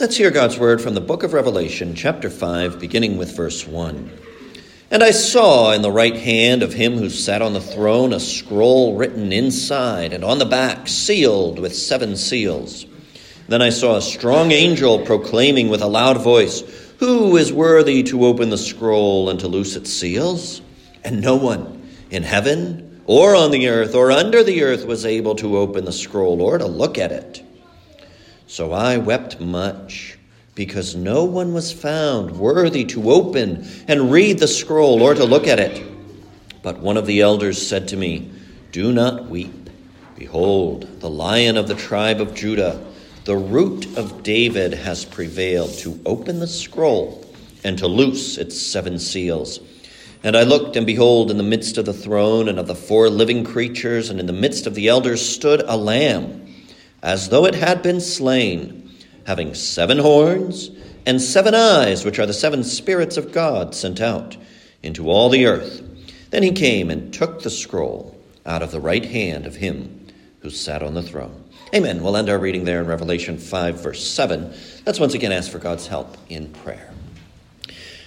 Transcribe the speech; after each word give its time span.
Let's 0.00 0.16
hear 0.16 0.30
God's 0.30 0.56
word 0.56 0.80
from 0.80 0.94
the 0.94 1.00
book 1.00 1.24
of 1.24 1.32
Revelation, 1.32 1.96
chapter 1.96 2.30
5, 2.30 2.78
beginning 2.78 3.16
with 3.16 3.34
verse 3.34 3.66
1. 3.66 4.12
And 4.92 5.02
I 5.02 5.10
saw 5.10 5.72
in 5.72 5.82
the 5.82 5.90
right 5.90 6.14
hand 6.14 6.62
of 6.62 6.72
him 6.72 6.96
who 6.96 7.10
sat 7.10 7.42
on 7.42 7.52
the 7.52 7.60
throne 7.60 8.12
a 8.12 8.20
scroll 8.20 8.94
written 8.94 9.32
inside 9.32 10.12
and 10.12 10.22
on 10.22 10.38
the 10.38 10.46
back, 10.46 10.86
sealed 10.86 11.58
with 11.58 11.74
seven 11.74 12.14
seals. 12.14 12.86
Then 13.48 13.60
I 13.60 13.70
saw 13.70 13.96
a 13.96 14.00
strong 14.00 14.52
angel 14.52 15.04
proclaiming 15.04 15.68
with 15.68 15.82
a 15.82 15.88
loud 15.88 16.22
voice, 16.22 16.60
Who 17.00 17.36
is 17.36 17.52
worthy 17.52 18.04
to 18.04 18.24
open 18.24 18.50
the 18.50 18.56
scroll 18.56 19.28
and 19.30 19.40
to 19.40 19.48
loose 19.48 19.74
its 19.74 19.92
seals? 19.92 20.60
And 21.02 21.20
no 21.20 21.34
one 21.34 21.90
in 22.08 22.22
heaven 22.22 23.02
or 23.06 23.34
on 23.34 23.50
the 23.50 23.66
earth 23.66 23.96
or 23.96 24.12
under 24.12 24.44
the 24.44 24.62
earth 24.62 24.86
was 24.86 25.04
able 25.04 25.34
to 25.34 25.58
open 25.58 25.84
the 25.84 25.92
scroll 25.92 26.40
or 26.40 26.56
to 26.56 26.66
look 26.66 26.98
at 26.98 27.10
it. 27.10 27.42
So 28.48 28.72
I 28.72 28.96
wept 28.96 29.40
much, 29.40 30.16
because 30.54 30.96
no 30.96 31.24
one 31.24 31.52
was 31.52 31.70
found 31.70 32.30
worthy 32.30 32.86
to 32.86 33.10
open 33.10 33.68
and 33.86 34.10
read 34.10 34.38
the 34.38 34.48
scroll 34.48 35.02
or 35.02 35.14
to 35.14 35.24
look 35.24 35.46
at 35.46 35.60
it. 35.60 35.86
But 36.62 36.78
one 36.78 36.96
of 36.96 37.04
the 37.04 37.20
elders 37.20 37.64
said 37.64 37.88
to 37.88 37.96
me, 37.96 38.30
Do 38.72 38.90
not 38.90 39.28
weep. 39.28 39.68
Behold, 40.16 40.88
the 41.00 41.10
lion 41.10 41.58
of 41.58 41.68
the 41.68 41.74
tribe 41.74 42.22
of 42.22 42.34
Judah, 42.34 42.82
the 43.24 43.36
root 43.36 43.98
of 43.98 44.22
David, 44.22 44.72
has 44.72 45.04
prevailed 45.04 45.74
to 45.80 46.00
open 46.06 46.40
the 46.40 46.46
scroll 46.46 47.30
and 47.64 47.76
to 47.78 47.86
loose 47.86 48.38
its 48.38 48.58
seven 48.58 48.98
seals. 48.98 49.60
And 50.22 50.34
I 50.34 50.44
looked, 50.44 50.74
and 50.74 50.86
behold, 50.86 51.30
in 51.30 51.36
the 51.36 51.42
midst 51.42 51.76
of 51.76 51.84
the 51.84 51.92
throne 51.92 52.48
and 52.48 52.58
of 52.58 52.66
the 52.66 52.74
four 52.74 53.10
living 53.10 53.44
creatures, 53.44 54.08
and 54.08 54.18
in 54.18 54.24
the 54.24 54.32
midst 54.32 54.66
of 54.66 54.74
the 54.74 54.88
elders, 54.88 55.20
stood 55.20 55.60
a 55.66 55.76
lamb 55.76 56.47
as 57.02 57.28
though 57.28 57.44
it 57.44 57.54
had 57.54 57.82
been 57.82 58.00
slain, 58.00 58.90
having 59.26 59.54
seven 59.54 59.98
horns 59.98 60.70
and 61.06 61.20
seven 61.20 61.54
eyes, 61.54 62.04
which 62.04 62.18
are 62.18 62.26
the 62.26 62.32
seven 62.32 62.64
spirits 62.64 63.16
of 63.16 63.32
God 63.32 63.74
sent 63.74 64.00
out 64.00 64.36
into 64.82 65.08
all 65.08 65.28
the 65.28 65.46
earth. 65.46 65.82
Then 66.30 66.42
he 66.42 66.52
came 66.52 66.90
and 66.90 67.12
took 67.12 67.42
the 67.42 67.50
scroll 67.50 68.18
out 68.44 68.62
of 68.62 68.70
the 68.70 68.80
right 68.80 69.04
hand 69.04 69.46
of 69.46 69.56
him 69.56 70.06
who 70.40 70.50
sat 70.50 70.82
on 70.82 70.94
the 70.94 71.02
throne. 71.02 71.44
Amen. 71.74 72.02
We'll 72.02 72.16
end 72.16 72.30
our 72.30 72.38
reading 72.38 72.64
there 72.64 72.80
in 72.80 72.86
Revelation 72.86 73.38
5, 73.38 73.80
verse 73.80 74.06
7. 74.06 74.54
Let's 74.86 75.00
once 75.00 75.14
again 75.14 75.32
ask 75.32 75.50
for 75.50 75.58
God's 75.58 75.86
help 75.86 76.16
in 76.28 76.48
prayer. 76.48 76.90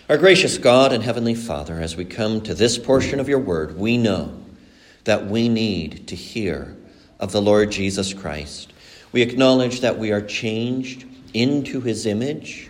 Our 0.10 0.18
gracious 0.18 0.58
God 0.58 0.92
and 0.92 1.04
Heavenly 1.04 1.36
Father, 1.36 1.80
as 1.80 1.96
we 1.96 2.06
come 2.06 2.42
to 2.42 2.54
this 2.54 2.78
portion 2.78 3.20
of 3.20 3.30
your 3.30 3.40
word, 3.40 3.78
we 3.78 3.98
know 3.98 4.36
that 5.04 5.28
we 5.28 5.48
need 5.48 6.08
to 6.08 6.16
hear 6.16 6.76
of 7.20 7.32
the 7.32 7.42
Lord 7.42 7.72
Jesus 7.72 8.14
Christ. 8.14 8.71
We 9.12 9.22
acknowledge 9.22 9.81
that 9.81 10.00
we 10.00 10.12
are 10.12 10.22
changed 10.22 11.06
into 11.34 11.81
his 11.81 12.06
image 12.06 12.70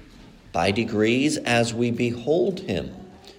by 0.52 0.72
degrees 0.72 1.38
as 1.38 1.74
we 1.74 1.92
behold 1.92 2.62
him, 2.62 2.96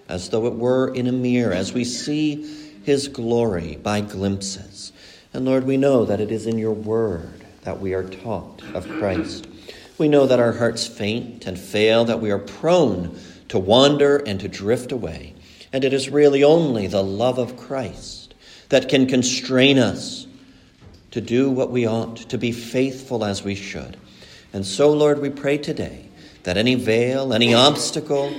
as 0.09 0.29
though 0.29 0.47
it 0.47 0.55
were 0.55 0.95
in 0.95 1.07
a 1.07 1.13
mirror, 1.13 1.53
as 1.53 1.73
we 1.73 1.85
see 1.85 2.71
his 2.85 3.09
glory 3.09 3.77
by 3.77 4.01
glimpses. 4.01 4.93
And 5.35 5.45
Lord, 5.45 5.65
we 5.65 5.77
know 5.77 6.05
that 6.05 6.21
it 6.21 6.31
is 6.31 6.47
in 6.47 6.59
your 6.59 6.73
word 6.73 7.45
that 7.63 7.81
we 7.81 7.95
are 7.95 8.09
taught 8.09 8.63
of 8.75 8.89
Christ. 8.89 9.47
We 9.99 10.09
know 10.09 10.27
that 10.27 10.41
our 10.41 10.53
hearts 10.53 10.87
faint 10.87 11.47
and 11.47 11.59
fail, 11.59 12.05
that 12.05 12.21
we 12.21 12.31
are 12.31 12.39
prone 12.39 13.19
to 13.49 13.59
wander 13.59 14.17
and 14.19 14.41
to 14.41 14.49
drift 14.49 14.93
away. 14.93 15.35
And 15.73 15.85
it 15.85 15.93
is 15.93 16.11
really 16.11 16.45
only 16.45 16.87
the 16.87 17.03
love 17.03 17.39
of 17.39 17.57
Christ 17.57 18.35
that 18.69 18.89
can 18.89 19.07
constrain 19.07 19.79
us 19.79 20.27
to 21.13 21.21
do 21.21 21.51
what 21.51 21.71
we 21.71 21.87
ought, 21.87 22.17
to 22.17 22.39
be 22.39 22.53
faithful 22.53 23.25
as 23.25 23.43
we 23.43 23.55
should. 23.55 23.97
And 24.53 24.67
so, 24.67 24.93
Lord, 24.93 25.21
we 25.21 25.31
pray 25.31 25.59
today 25.59 26.09
that 26.43 26.57
any 26.57 26.75
veil, 26.75 27.33
any 27.33 27.55
obstacle, 27.55 28.35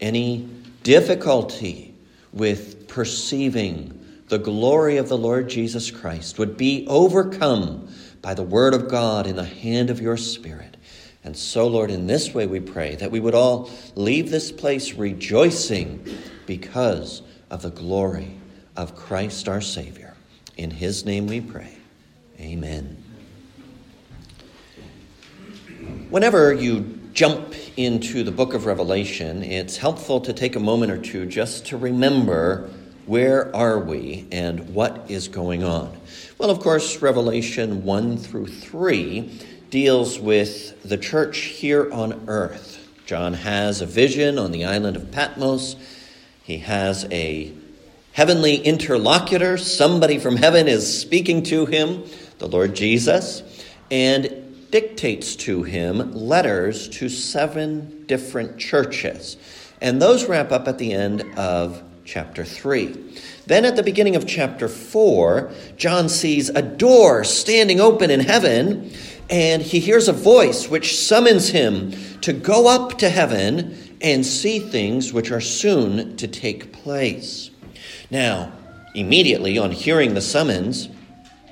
any 0.00 0.48
difficulty 0.82 1.94
with 2.32 2.88
perceiving 2.88 4.00
the 4.28 4.38
glory 4.38 4.96
of 4.96 5.08
the 5.08 5.18
Lord 5.18 5.48
Jesus 5.48 5.90
Christ 5.90 6.38
would 6.38 6.56
be 6.56 6.86
overcome 6.88 7.88
by 8.22 8.34
the 8.34 8.42
Word 8.42 8.74
of 8.74 8.88
God 8.88 9.26
in 9.26 9.36
the 9.36 9.44
hand 9.44 9.90
of 9.90 10.00
your 10.00 10.16
Spirit. 10.16 10.76
And 11.22 11.36
so, 11.36 11.66
Lord, 11.66 11.90
in 11.90 12.06
this 12.06 12.34
way 12.34 12.46
we 12.46 12.60
pray 12.60 12.96
that 12.96 13.10
we 13.10 13.20
would 13.20 13.34
all 13.34 13.70
leave 13.94 14.30
this 14.30 14.50
place 14.50 14.94
rejoicing 14.94 16.06
because 16.46 17.22
of 17.50 17.62
the 17.62 17.70
glory 17.70 18.36
of 18.76 18.96
Christ 18.96 19.48
our 19.48 19.60
Savior. 19.60 20.14
In 20.56 20.70
His 20.70 21.04
name 21.04 21.26
we 21.26 21.40
pray. 21.40 21.78
Amen. 22.40 23.02
Whenever 26.10 26.52
you 26.52 27.00
jump 27.12 27.54
into 27.76 28.22
the 28.24 28.32
book 28.32 28.54
of 28.54 28.66
Revelation, 28.66 29.42
it's 29.42 29.76
helpful 29.76 30.20
to 30.20 30.32
take 30.32 30.56
a 30.56 30.60
moment 30.60 30.92
or 30.92 30.98
two 30.98 31.26
just 31.26 31.66
to 31.66 31.76
remember 31.76 32.70
where 33.06 33.54
are 33.54 33.78
we 33.78 34.26
and 34.32 34.74
what 34.74 35.06
is 35.08 35.28
going 35.28 35.62
on. 35.62 35.96
Well, 36.38 36.50
of 36.50 36.60
course, 36.60 37.02
Revelation 37.02 37.84
1 37.84 38.16
through 38.16 38.46
3 38.46 39.40
deals 39.70 40.18
with 40.18 40.82
the 40.82 40.96
church 40.96 41.38
here 41.38 41.92
on 41.92 42.24
earth. 42.28 42.80
John 43.06 43.34
has 43.34 43.80
a 43.80 43.86
vision 43.86 44.38
on 44.38 44.50
the 44.52 44.64
island 44.64 44.96
of 44.96 45.10
Patmos. 45.10 45.76
He 46.42 46.58
has 46.58 47.06
a 47.10 47.52
heavenly 48.12 48.56
interlocutor. 48.56 49.58
Somebody 49.58 50.18
from 50.18 50.36
heaven 50.36 50.68
is 50.68 51.00
speaking 51.00 51.42
to 51.44 51.66
him 51.66 52.04
the 52.44 52.50
Lord 52.50 52.74
Jesus, 52.74 53.42
and 53.90 54.70
dictates 54.70 55.34
to 55.34 55.62
him 55.62 56.12
letters 56.12 56.88
to 56.90 57.08
seven 57.08 58.04
different 58.06 58.58
churches. 58.58 59.38
And 59.80 60.00
those 60.00 60.26
wrap 60.26 60.52
up 60.52 60.68
at 60.68 60.76
the 60.76 60.92
end 60.92 61.22
of 61.38 61.82
chapter 62.04 62.44
3. 62.44 62.94
Then 63.46 63.64
at 63.64 63.76
the 63.76 63.82
beginning 63.82 64.14
of 64.14 64.26
chapter 64.26 64.68
4, 64.68 65.50
John 65.78 66.10
sees 66.10 66.50
a 66.50 66.60
door 66.60 67.24
standing 67.24 67.80
open 67.80 68.10
in 68.10 68.20
heaven, 68.20 68.92
and 69.30 69.62
he 69.62 69.80
hears 69.80 70.08
a 70.08 70.12
voice 70.12 70.68
which 70.68 70.98
summons 70.98 71.48
him 71.48 71.92
to 72.20 72.34
go 72.34 72.68
up 72.68 72.98
to 72.98 73.08
heaven 73.08 73.74
and 74.02 74.26
see 74.26 74.58
things 74.58 75.14
which 75.14 75.30
are 75.30 75.40
soon 75.40 76.18
to 76.18 76.28
take 76.28 76.74
place. 76.74 77.50
Now, 78.10 78.52
immediately 78.94 79.56
on 79.56 79.70
hearing 79.70 80.12
the 80.12 80.20
summons, 80.20 80.90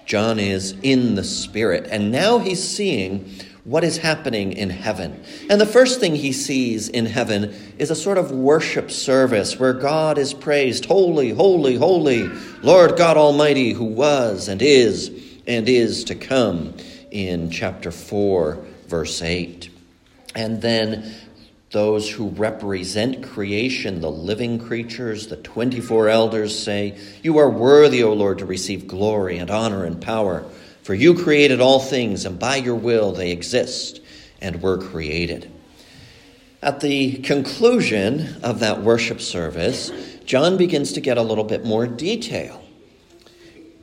John 0.06 0.38
is 0.38 0.74
in 0.82 1.14
the 1.14 1.24
Spirit, 1.24 1.88
and 1.90 2.10
now 2.10 2.38
he's 2.38 2.62
seeing 2.62 3.30
what 3.64 3.84
is 3.84 3.98
happening 3.98 4.52
in 4.52 4.70
heaven. 4.70 5.22
And 5.48 5.60
the 5.60 5.66
first 5.66 6.00
thing 6.00 6.16
he 6.16 6.32
sees 6.32 6.88
in 6.88 7.06
heaven 7.06 7.54
is 7.78 7.90
a 7.90 7.94
sort 7.94 8.18
of 8.18 8.32
worship 8.32 8.90
service 8.90 9.58
where 9.58 9.72
God 9.72 10.18
is 10.18 10.34
praised 10.34 10.86
Holy, 10.86 11.30
holy, 11.30 11.76
holy, 11.76 12.28
Lord 12.62 12.96
God 12.96 13.16
Almighty, 13.16 13.72
who 13.72 13.84
was 13.84 14.48
and 14.48 14.60
is 14.60 15.10
and 15.46 15.68
is 15.68 16.04
to 16.04 16.14
come 16.14 16.74
in 17.10 17.50
chapter 17.50 17.90
4, 17.90 18.64
verse 18.86 19.22
8. 19.22 19.70
And 20.34 20.62
then 20.62 21.14
those 21.72 22.10
who 22.10 22.28
represent 22.28 23.22
creation, 23.22 24.02
the 24.02 24.10
living 24.10 24.58
creatures, 24.58 25.28
the 25.28 25.36
24 25.36 26.10
elders 26.10 26.56
say, 26.56 26.98
You 27.22 27.38
are 27.38 27.50
worthy, 27.50 28.02
O 28.02 28.12
Lord, 28.12 28.38
to 28.38 28.46
receive 28.46 28.86
glory 28.86 29.38
and 29.38 29.50
honor 29.50 29.84
and 29.84 30.00
power, 30.00 30.44
for 30.82 30.94
you 30.94 31.14
created 31.14 31.60
all 31.60 31.80
things, 31.80 32.26
and 32.26 32.38
by 32.38 32.56
your 32.56 32.74
will 32.74 33.12
they 33.12 33.30
exist 33.30 34.00
and 34.40 34.60
were 34.60 34.76
created. 34.76 35.50
At 36.62 36.80
the 36.80 37.14
conclusion 37.22 38.36
of 38.42 38.60
that 38.60 38.82
worship 38.82 39.20
service, 39.20 39.90
John 40.26 40.58
begins 40.58 40.92
to 40.92 41.00
get 41.00 41.18
a 41.18 41.22
little 41.22 41.44
bit 41.44 41.64
more 41.64 41.86
detail. 41.86 42.61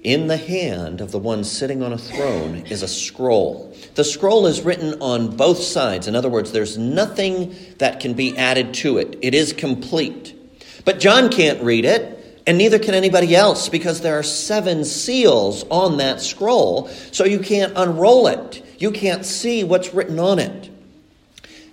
In 0.03 0.27
the 0.27 0.37
hand 0.37 1.01
of 1.01 1.11
the 1.11 1.19
one 1.19 1.43
sitting 1.43 1.83
on 1.83 1.91
a 1.91 1.97
throne 1.97 2.63
is 2.67 2.83
a 2.83 2.87
scroll. 2.87 3.75
The 3.95 4.05
scroll 4.05 4.47
is 4.47 4.61
written 4.61 5.01
on 5.01 5.35
both 5.35 5.59
sides. 5.59 6.07
In 6.07 6.15
other 6.15 6.29
words, 6.29 6.53
there's 6.53 6.77
nothing 6.77 7.53
that 7.79 7.99
can 7.99 8.13
be 8.13 8.37
added 8.37 8.73
to 8.75 8.97
it, 8.97 9.17
it 9.21 9.33
is 9.33 9.51
complete. 9.51 10.35
But 10.85 11.01
John 11.01 11.29
can't 11.29 11.61
read 11.61 11.83
it, 11.83 12.41
and 12.47 12.57
neither 12.57 12.79
can 12.79 12.93
anybody 12.93 13.35
else 13.35 13.67
because 13.67 13.99
there 13.99 14.17
are 14.17 14.23
seven 14.23 14.85
seals 14.85 15.65
on 15.69 15.97
that 15.97 16.21
scroll, 16.21 16.87
so 17.11 17.25
you 17.25 17.39
can't 17.39 17.73
unroll 17.75 18.27
it. 18.27 18.65
You 18.79 18.91
can't 18.91 19.25
see 19.25 19.65
what's 19.65 19.93
written 19.93 20.17
on 20.17 20.39
it. 20.39 20.69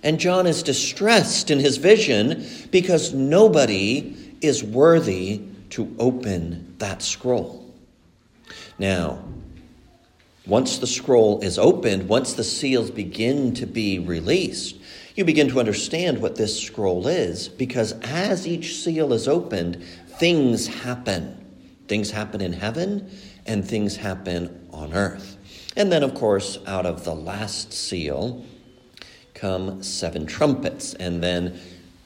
And 0.03 0.19
John 0.19 0.45
is 0.47 0.63
distressed 0.63 1.49
in 1.49 1.59
his 1.59 1.77
vision 1.77 2.45
because 2.71 3.13
nobody 3.13 4.35
is 4.41 4.63
worthy 4.63 5.41
to 5.71 5.95
open 5.97 6.75
that 6.79 7.01
scroll. 7.01 7.66
Now, 8.79 9.23
once 10.45 10.77
the 10.77 10.87
scroll 10.87 11.41
is 11.41 11.57
opened, 11.57 12.07
once 12.07 12.33
the 12.33 12.43
seals 12.43 12.89
begin 12.89 13.53
to 13.55 13.65
be 13.65 13.99
released, 13.99 14.77
you 15.15 15.25
begin 15.25 15.49
to 15.49 15.59
understand 15.59 16.21
what 16.21 16.35
this 16.35 16.61
scroll 16.61 17.07
is 17.07 17.49
because 17.49 17.93
as 18.03 18.47
each 18.47 18.77
seal 18.77 19.13
is 19.13 19.27
opened, 19.27 19.83
things 20.19 20.67
happen. 20.67 21.43
Things 21.87 22.11
happen 22.11 22.39
in 22.39 22.53
heaven 22.53 23.09
and 23.45 23.67
things 23.67 23.95
happen 23.95 24.67
on 24.71 24.93
earth. 24.93 25.37
And 25.75 25.91
then, 25.91 26.03
of 26.03 26.13
course, 26.13 26.57
out 26.65 26.85
of 26.85 27.03
the 27.03 27.15
last 27.15 27.73
seal 27.73 28.45
come 29.33 29.83
seven 29.83 30.25
trumpets. 30.25 30.93
And 30.95 31.23
then, 31.23 31.59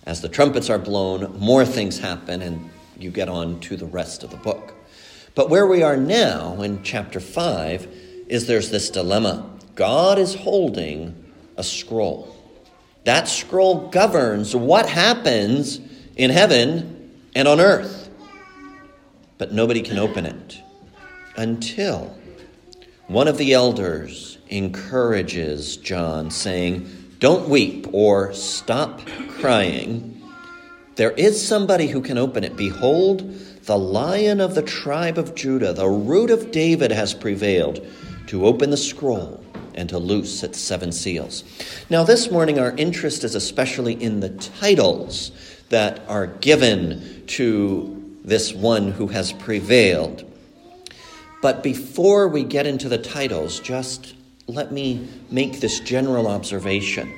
as 0.05 0.21
the 0.21 0.29
trumpets 0.29 0.69
are 0.69 0.79
blown, 0.79 1.39
more 1.39 1.65
things 1.65 1.99
happen, 1.99 2.41
and 2.41 2.69
you 2.97 3.11
get 3.11 3.29
on 3.29 3.59
to 3.61 3.77
the 3.77 3.85
rest 3.85 4.23
of 4.23 4.31
the 4.31 4.37
book. 4.37 4.73
But 5.33 5.49
where 5.49 5.65
we 5.65 5.81
are 5.81 5.97
now 5.97 6.61
in 6.61 6.83
chapter 6.83 7.19
5 7.19 7.87
is 8.27 8.47
there's 8.47 8.69
this 8.69 8.89
dilemma. 8.89 9.49
God 9.75 10.19
is 10.19 10.35
holding 10.35 11.31
a 11.57 11.63
scroll. 11.63 12.35
That 13.05 13.27
scroll 13.27 13.89
governs 13.89 14.55
what 14.55 14.87
happens 14.87 15.79
in 16.15 16.29
heaven 16.29 17.11
and 17.33 17.47
on 17.47 17.59
earth. 17.59 18.09
But 19.37 19.53
nobody 19.53 19.81
can 19.81 19.97
open 19.97 20.25
it 20.25 20.61
until 21.35 22.15
one 23.07 23.27
of 23.27 23.37
the 23.37 23.53
elders 23.53 24.37
encourages 24.49 25.77
John, 25.77 26.29
saying, 26.29 27.15
Don't 27.19 27.49
weep 27.49 27.87
or 27.91 28.33
stop 28.33 29.01
crying. 29.39 30.21
There 30.95 31.11
is 31.11 31.45
somebody 31.45 31.87
who 31.87 32.01
can 32.01 32.17
open 32.17 32.43
it. 32.43 32.55
Behold, 32.55 33.35
the 33.65 33.77
lion 33.77 34.41
of 34.41 34.55
the 34.55 34.61
tribe 34.61 35.17
of 35.17 35.35
Judah, 35.35 35.73
the 35.73 35.87
root 35.87 36.31
of 36.31 36.51
David, 36.51 36.91
has 36.91 37.13
prevailed 37.13 37.85
to 38.27 38.45
open 38.45 38.69
the 38.69 38.77
scroll 38.77 39.43
and 39.75 39.87
to 39.89 39.97
loose 39.97 40.43
its 40.43 40.59
seven 40.59 40.91
seals. 40.91 41.43
Now, 41.89 42.03
this 42.03 42.31
morning, 42.31 42.59
our 42.59 42.75
interest 42.75 43.23
is 43.23 43.35
especially 43.35 43.93
in 43.93 44.19
the 44.19 44.29
titles 44.29 45.31
that 45.69 46.01
are 46.07 46.27
given 46.27 47.23
to 47.27 48.19
this 48.23 48.53
one 48.53 48.91
who 48.91 49.07
has 49.07 49.31
prevailed. 49.33 50.25
But 51.41 51.63
before 51.63 52.27
we 52.27 52.43
get 52.43 52.67
into 52.67 52.89
the 52.89 52.97
titles, 52.97 53.59
just 53.59 54.13
let 54.47 54.71
me 54.71 55.07
make 55.29 55.59
this 55.59 55.79
general 55.79 56.27
observation. 56.27 57.11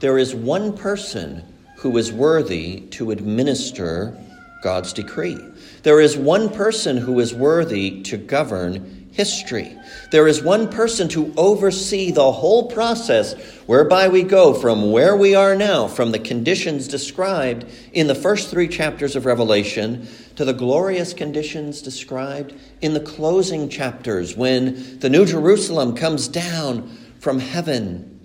There 0.00 0.18
is 0.18 0.34
one 0.34 0.76
person 0.76 1.42
who 1.76 1.96
is 1.98 2.12
worthy 2.12 2.80
to 2.92 3.10
administer 3.10 4.16
God's 4.62 4.92
decree. 4.92 5.38
There 5.82 6.00
is 6.00 6.16
one 6.16 6.50
person 6.50 6.96
who 6.96 7.20
is 7.20 7.34
worthy 7.34 8.02
to 8.02 8.16
govern 8.16 9.08
history. 9.12 9.76
There 10.12 10.28
is 10.28 10.42
one 10.42 10.68
person 10.68 11.08
to 11.08 11.32
oversee 11.36 12.10
the 12.10 12.30
whole 12.30 12.70
process 12.70 13.34
whereby 13.66 14.08
we 14.08 14.22
go 14.22 14.54
from 14.54 14.92
where 14.92 15.16
we 15.16 15.34
are 15.34 15.56
now, 15.56 15.88
from 15.88 16.12
the 16.12 16.18
conditions 16.18 16.86
described 16.86 17.64
in 17.92 18.06
the 18.06 18.14
first 18.14 18.50
three 18.50 18.68
chapters 18.68 19.16
of 19.16 19.26
Revelation, 19.26 20.06
to 20.36 20.44
the 20.44 20.52
glorious 20.52 21.12
conditions 21.12 21.82
described 21.82 22.54
in 22.80 22.94
the 22.94 23.00
closing 23.00 23.68
chapters 23.68 24.36
when 24.36 24.98
the 25.00 25.10
New 25.10 25.26
Jerusalem 25.26 25.96
comes 25.96 26.28
down 26.28 26.88
from 27.18 27.40
heaven 27.40 28.19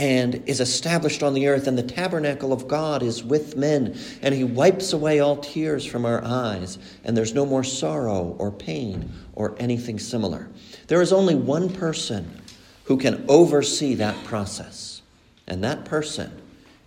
and 0.00 0.42
is 0.46 0.60
established 0.60 1.22
on 1.22 1.34
the 1.34 1.46
earth, 1.46 1.66
and 1.66 1.76
the 1.76 1.82
tabernacle 1.82 2.54
of 2.54 2.66
God 2.66 3.02
is 3.02 3.22
with 3.22 3.54
men, 3.54 3.98
and 4.22 4.34
he 4.34 4.44
wipes 4.44 4.94
away 4.94 5.20
all 5.20 5.36
tears 5.36 5.84
from 5.84 6.06
our 6.06 6.24
eyes, 6.24 6.78
and 7.04 7.14
there's 7.14 7.34
no 7.34 7.44
more 7.44 7.62
sorrow 7.62 8.34
or 8.38 8.50
pain 8.50 9.12
or 9.34 9.54
anything 9.58 9.98
similar. 9.98 10.48
There 10.86 11.02
is 11.02 11.12
only 11.12 11.34
one 11.34 11.68
person 11.68 12.40
who 12.84 12.96
can 12.96 13.26
oversee 13.28 13.92
that 13.96 14.24
process, 14.24 15.02
and 15.46 15.62
that 15.64 15.84
person 15.84 16.32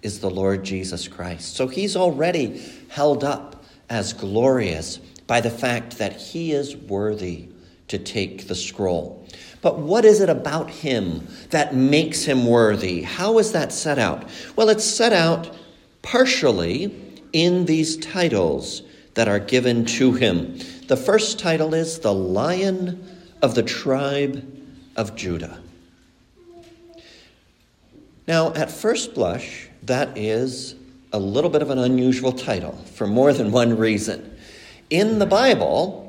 is 0.01 0.19
the 0.19 0.31
Lord 0.31 0.63
Jesus 0.63 1.07
Christ. 1.07 1.55
So 1.55 1.67
he's 1.67 1.95
already 1.95 2.65
held 2.89 3.23
up 3.23 3.63
as 3.91 4.13
glorious 4.13 4.97
by 5.27 5.39
the 5.39 5.51
fact 5.51 5.99
that 5.99 6.19
he 6.19 6.51
is 6.51 6.75
worthy 6.75 7.49
to 7.93 7.99
take 7.99 8.47
the 8.47 8.55
scroll. 8.55 9.23
But 9.61 9.77
what 9.77 10.03
is 10.03 10.19
it 10.19 10.27
about 10.27 10.71
him 10.71 11.27
that 11.51 11.75
makes 11.75 12.23
him 12.23 12.47
worthy? 12.47 13.03
How 13.03 13.37
is 13.37 13.51
that 13.51 13.71
set 13.71 13.99
out? 13.99 14.27
Well, 14.55 14.69
it's 14.69 14.83
set 14.83 15.13
out 15.13 15.55
partially 16.01 16.91
in 17.33 17.65
these 17.65 17.97
titles 17.97 18.81
that 19.13 19.27
are 19.27 19.37
given 19.37 19.85
to 19.85 20.13
him. 20.13 20.57
The 20.87 20.97
first 20.97 21.37
title 21.37 21.75
is 21.75 21.99
the 21.99 22.13
Lion 22.13 23.07
of 23.43 23.53
the 23.53 23.61
Tribe 23.61 24.43
of 24.95 25.15
Judah. 25.15 25.61
Now, 28.27 28.53
at 28.55 28.71
first 28.71 29.13
blush, 29.13 29.67
that 29.83 30.17
is 30.17 30.73
a 31.11 31.19
little 31.19 31.51
bit 31.51 31.61
of 31.61 31.69
an 31.69 31.77
unusual 31.77 32.31
title 32.31 32.73
for 32.95 33.05
more 33.05 33.33
than 33.33 33.51
one 33.51 33.77
reason. 33.77 34.35
In 34.89 35.19
the 35.19 35.27
Bible, 35.27 36.02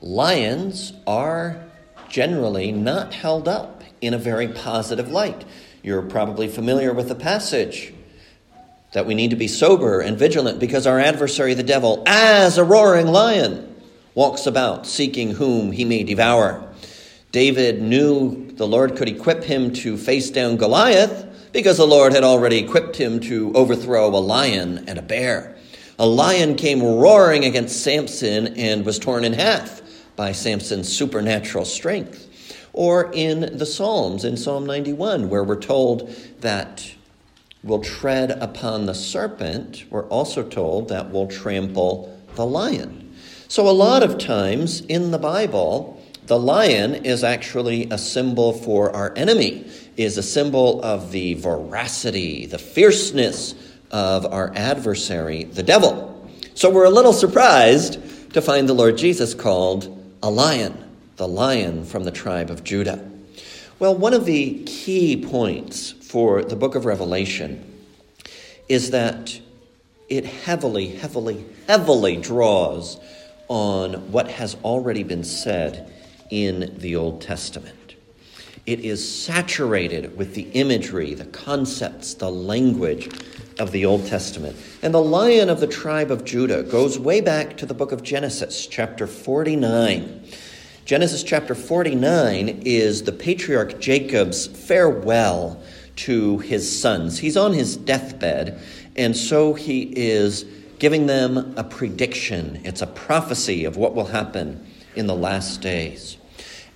lions 0.00 0.92
are 1.06 1.64
generally 2.08 2.72
not 2.72 3.14
held 3.14 3.48
up 3.48 3.82
in 4.00 4.14
a 4.14 4.18
very 4.18 4.48
positive 4.48 5.10
light. 5.10 5.44
You're 5.82 6.02
probably 6.02 6.48
familiar 6.48 6.92
with 6.92 7.08
the 7.08 7.14
passage 7.14 7.92
that 8.92 9.06
we 9.06 9.14
need 9.14 9.30
to 9.30 9.36
be 9.36 9.48
sober 9.48 10.00
and 10.00 10.18
vigilant 10.18 10.58
because 10.58 10.86
our 10.86 10.98
adversary, 10.98 11.54
the 11.54 11.62
devil, 11.62 12.02
as 12.06 12.58
a 12.58 12.64
roaring 12.64 13.06
lion, 13.06 13.74
walks 14.14 14.46
about 14.46 14.86
seeking 14.86 15.32
whom 15.32 15.72
he 15.72 15.84
may 15.84 16.02
devour. 16.02 16.66
David 17.32 17.82
knew 17.82 18.50
the 18.52 18.66
Lord 18.66 18.96
could 18.96 19.08
equip 19.08 19.44
him 19.44 19.72
to 19.74 19.96
face 19.98 20.30
down 20.30 20.56
Goliath 20.56 21.50
because 21.52 21.76
the 21.76 21.86
Lord 21.86 22.12
had 22.12 22.24
already 22.24 22.58
equipped 22.58 22.96
him 22.96 23.20
to 23.20 23.52
overthrow 23.54 24.08
a 24.08 24.16
lion 24.16 24.84
and 24.88 24.98
a 24.98 25.02
bear. 25.02 25.56
A 25.98 26.06
lion 26.06 26.54
came 26.54 26.82
roaring 26.82 27.44
against 27.44 27.82
Samson 27.82 28.48
and 28.56 28.84
was 28.84 28.98
torn 28.98 29.24
in 29.24 29.32
half 29.32 29.82
by 30.16 30.32
Samson's 30.32 30.94
supernatural 30.94 31.64
strength. 31.64 32.22
Or 32.72 33.10
in 33.12 33.56
the 33.56 33.66
Psalms, 33.66 34.24
in 34.24 34.36
Psalm 34.36 34.66
91, 34.66 35.28
where 35.28 35.44
we're 35.44 35.60
told 35.60 36.10
that 36.40 36.90
we'll 37.62 37.82
tread 37.82 38.30
upon 38.32 38.86
the 38.86 38.94
serpent, 38.94 39.84
we're 39.90 40.06
also 40.08 40.42
told 40.42 40.88
that 40.88 41.10
we'll 41.10 41.28
trample 41.28 42.18
the 42.34 42.44
lion. 42.44 43.14
So, 43.48 43.68
a 43.68 43.70
lot 43.70 44.02
of 44.02 44.18
times 44.18 44.80
in 44.82 45.10
the 45.10 45.18
Bible, 45.18 46.02
the 46.26 46.38
lion 46.38 47.06
is 47.06 47.22
actually 47.22 47.88
a 47.90 47.98
symbol 47.98 48.52
for 48.52 48.94
our 48.94 49.12
enemy, 49.16 49.70
is 49.96 50.18
a 50.18 50.22
symbol 50.22 50.82
of 50.82 51.12
the 51.12 51.34
veracity, 51.34 52.46
the 52.46 52.58
fierceness 52.58 53.54
of 53.90 54.26
our 54.26 54.52
adversary, 54.54 55.44
the 55.44 55.62
devil. 55.62 56.12
So 56.54 56.70
we're 56.70 56.84
a 56.84 56.90
little 56.90 57.12
surprised 57.12 58.32
to 58.32 58.42
find 58.42 58.68
the 58.68 58.74
Lord 58.74 58.98
Jesus 58.98 59.34
called 59.34 59.95
a 60.22 60.30
lion, 60.30 60.96
the 61.16 61.28
lion 61.28 61.84
from 61.84 62.04
the 62.04 62.10
tribe 62.10 62.50
of 62.50 62.64
Judah. 62.64 63.10
Well, 63.78 63.94
one 63.94 64.14
of 64.14 64.24
the 64.24 64.62
key 64.64 65.16
points 65.16 65.92
for 65.92 66.42
the 66.42 66.56
book 66.56 66.74
of 66.74 66.84
Revelation 66.84 67.62
is 68.68 68.90
that 68.90 69.38
it 70.08 70.24
heavily, 70.24 70.88
heavily, 70.88 71.44
heavily 71.66 72.16
draws 72.16 72.98
on 73.48 74.10
what 74.10 74.28
has 74.28 74.56
already 74.64 75.02
been 75.02 75.24
said 75.24 75.92
in 76.30 76.74
the 76.78 76.96
Old 76.96 77.20
Testament. 77.20 77.94
It 78.64 78.80
is 78.80 79.06
saturated 79.06 80.16
with 80.16 80.34
the 80.34 80.48
imagery, 80.52 81.14
the 81.14 81.26
concepts, 81.26 82.14
the 82.14 82.30
language 82.30 83.08
of 83.58 83.72
the 83.72 83.86
Old 83.86 84.06
Testament. 84.06 84.56
And 84.82 84.92
the 84.92 85.02
lion 85.02 85.48
of 85.48 85.60
the 85.60 85.66
tribe 85.66 86.10
of 86.10 86.24
Judah 86.24 86.62
goes 86.62 86.98
way 86.98 87.20
back 87.20 87.56
to 87.58 87.66
the 87.66 87.74
book 87.74 87.92
of 87.92 88.02
Genesis, 88.02 88.66
chapter 88.66 89.06
49. 89.06 90.24
Genesis 90.84 91.22
chapter 91.22 91.54
49 91.54 92.62
is 92.64 93.02
the 93.02 93.12
patriarch 93.12 93.80
Jacob's 93.80 94.46
farewell 94.46 95.60
to 95.96 96.38
his 96.38 96.80
sons. 96.80 97.18
He's 97.18 97.36
on 97.36 97.54
his 97.54 97.76
deathbed, 97.76 98.60
and 98.94 99.16
so 99.16 99.54
he 99.54 99.82
is 99.96 100.44
giving 100.78 101.06
them 101.06 101.54
a 101.56 101.64
prediction. 101.64 102.60
It's 102.64 102.82
a 102.82 102.86
prophecy 102.86 103.64
of 103.64 103.76
what 103.76 103.94
will 103.94 104.06
happen 104.06 104.64
in 104.94 105.06
the 105.06 105.16
last 105.16 105.60
days. 105.60 106.18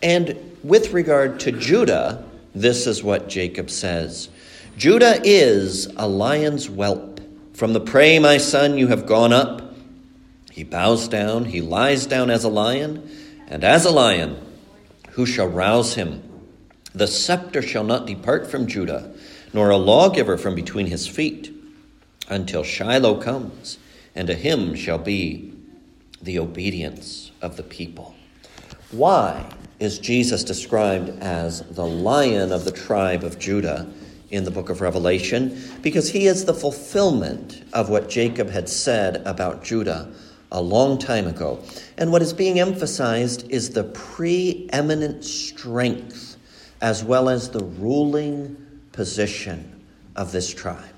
And 0.02 0.56
with 0.64 0.92
regard 0.92 1.38
to 1.40 1.52
Judah, 1.52 2.24
this 2.54 2.86
is 2.86 3.02
what 3.02 3.28
Jacob 3.28 3.70
says 3.70 4.28
Judah 4.80 5.20
is 5.22 5.88
a 5.98 6.08
lion's 6.08 6.64
whelp. 6.64 7.20
From 7.52 7.74
the 7.74 7.80
prey, 7.80 8.18
my 8.18 8.38
son, 8.38 8.78
you 8.78 8.86
have 8.86 9.04
gone 9.04 9.30
up. 9.30 9.74
He 10.50 10.64
bows 10.64 11.06
down, 11.06 11.44
he 11.44 11.60
lies 11.60 12.06
down 12.06 12.30
as 12.30 12.44
a 12.44 12.48
lion, 12.48 13.06
and 13.46 13.62
as 13.62 13.84
a 13.84 13.90
lion, 13.90 14.38
who 15.10 15.26
shall 15.26 15.48
rouse 15.48 15.96
him? 15.96 16.22
The 16.94 17.06
scepter 17.06 17.60
shall 17.60 17.84
not 17.84 18.06
depart 18.06 18.50
from 18.50 18.68
Judah, 18.68 19.12
nor 19.52 19.68
a 19.68 19.76
lawgiver 19.76 20.38
from 20.38 20.54
between 20.54 20.86
his 20.86 21.06
feet, 21.06 21.52
until 22.30 22.64
Shiloh 22.64 23.20
comes, 23.20 23.76
and 24.14 24.28
to 24.28 24.34
him 24.34 24.74
shall 24.74 24.96
be 24.96 25.52
the 26.22 26.38
obedience 26.38 27.32
of 27.42 27.58
the 27.58 27.64
people. 27.64 28.14
Why 28.92 29.44
is 29.78 29.98
Jesus 29.98 30.42
described 30.42 31.10
as 31.20 31.60
the 31.68 31.84
lion 31.84 32.50
of 32.50 32.64
the 32.64 32.72
tribe 32.72 33.24
of 33.24 33.38
Judah? 33.38 33.86
In 34.30 34.44
the 34.44 34.50
book 34.50 34.68
of 34.68 34.80
Revelation 34.80 35.60
because 35.82 36.10
he 36.10 36.26
is 36.26 36.44
the 36.44 36.54
fulfillment 36.54 37.64
of 37.72 37.88
what 37.88 38.08
Jacob 38.08 38.50
had 38.50 38.68
said 38.68 39.16
about 39.26 39.64
Judah 39.64 40.12
a 40.52 40.60
long 40.60 40.98
time 40.98 41.26
ago. 41.26 41.62
And 41.98 42.12
what 42.12 42.22
is 42.22 42.32
being 42.32 42.58
emphasized 42.58 43.50
is 43.50 43.70
the 43.70 43.84
preeminent 43.84 45.24
strength 45.24 46.36
as 46.80 47.04
well 47.04 47.28
as 47.28 47.50
the 47.50 47.64
ruling 47.64 48.56
position 48.92 49.84
of 50.16 50.32
this 50.32 50.52
tribe. 50.52 50.94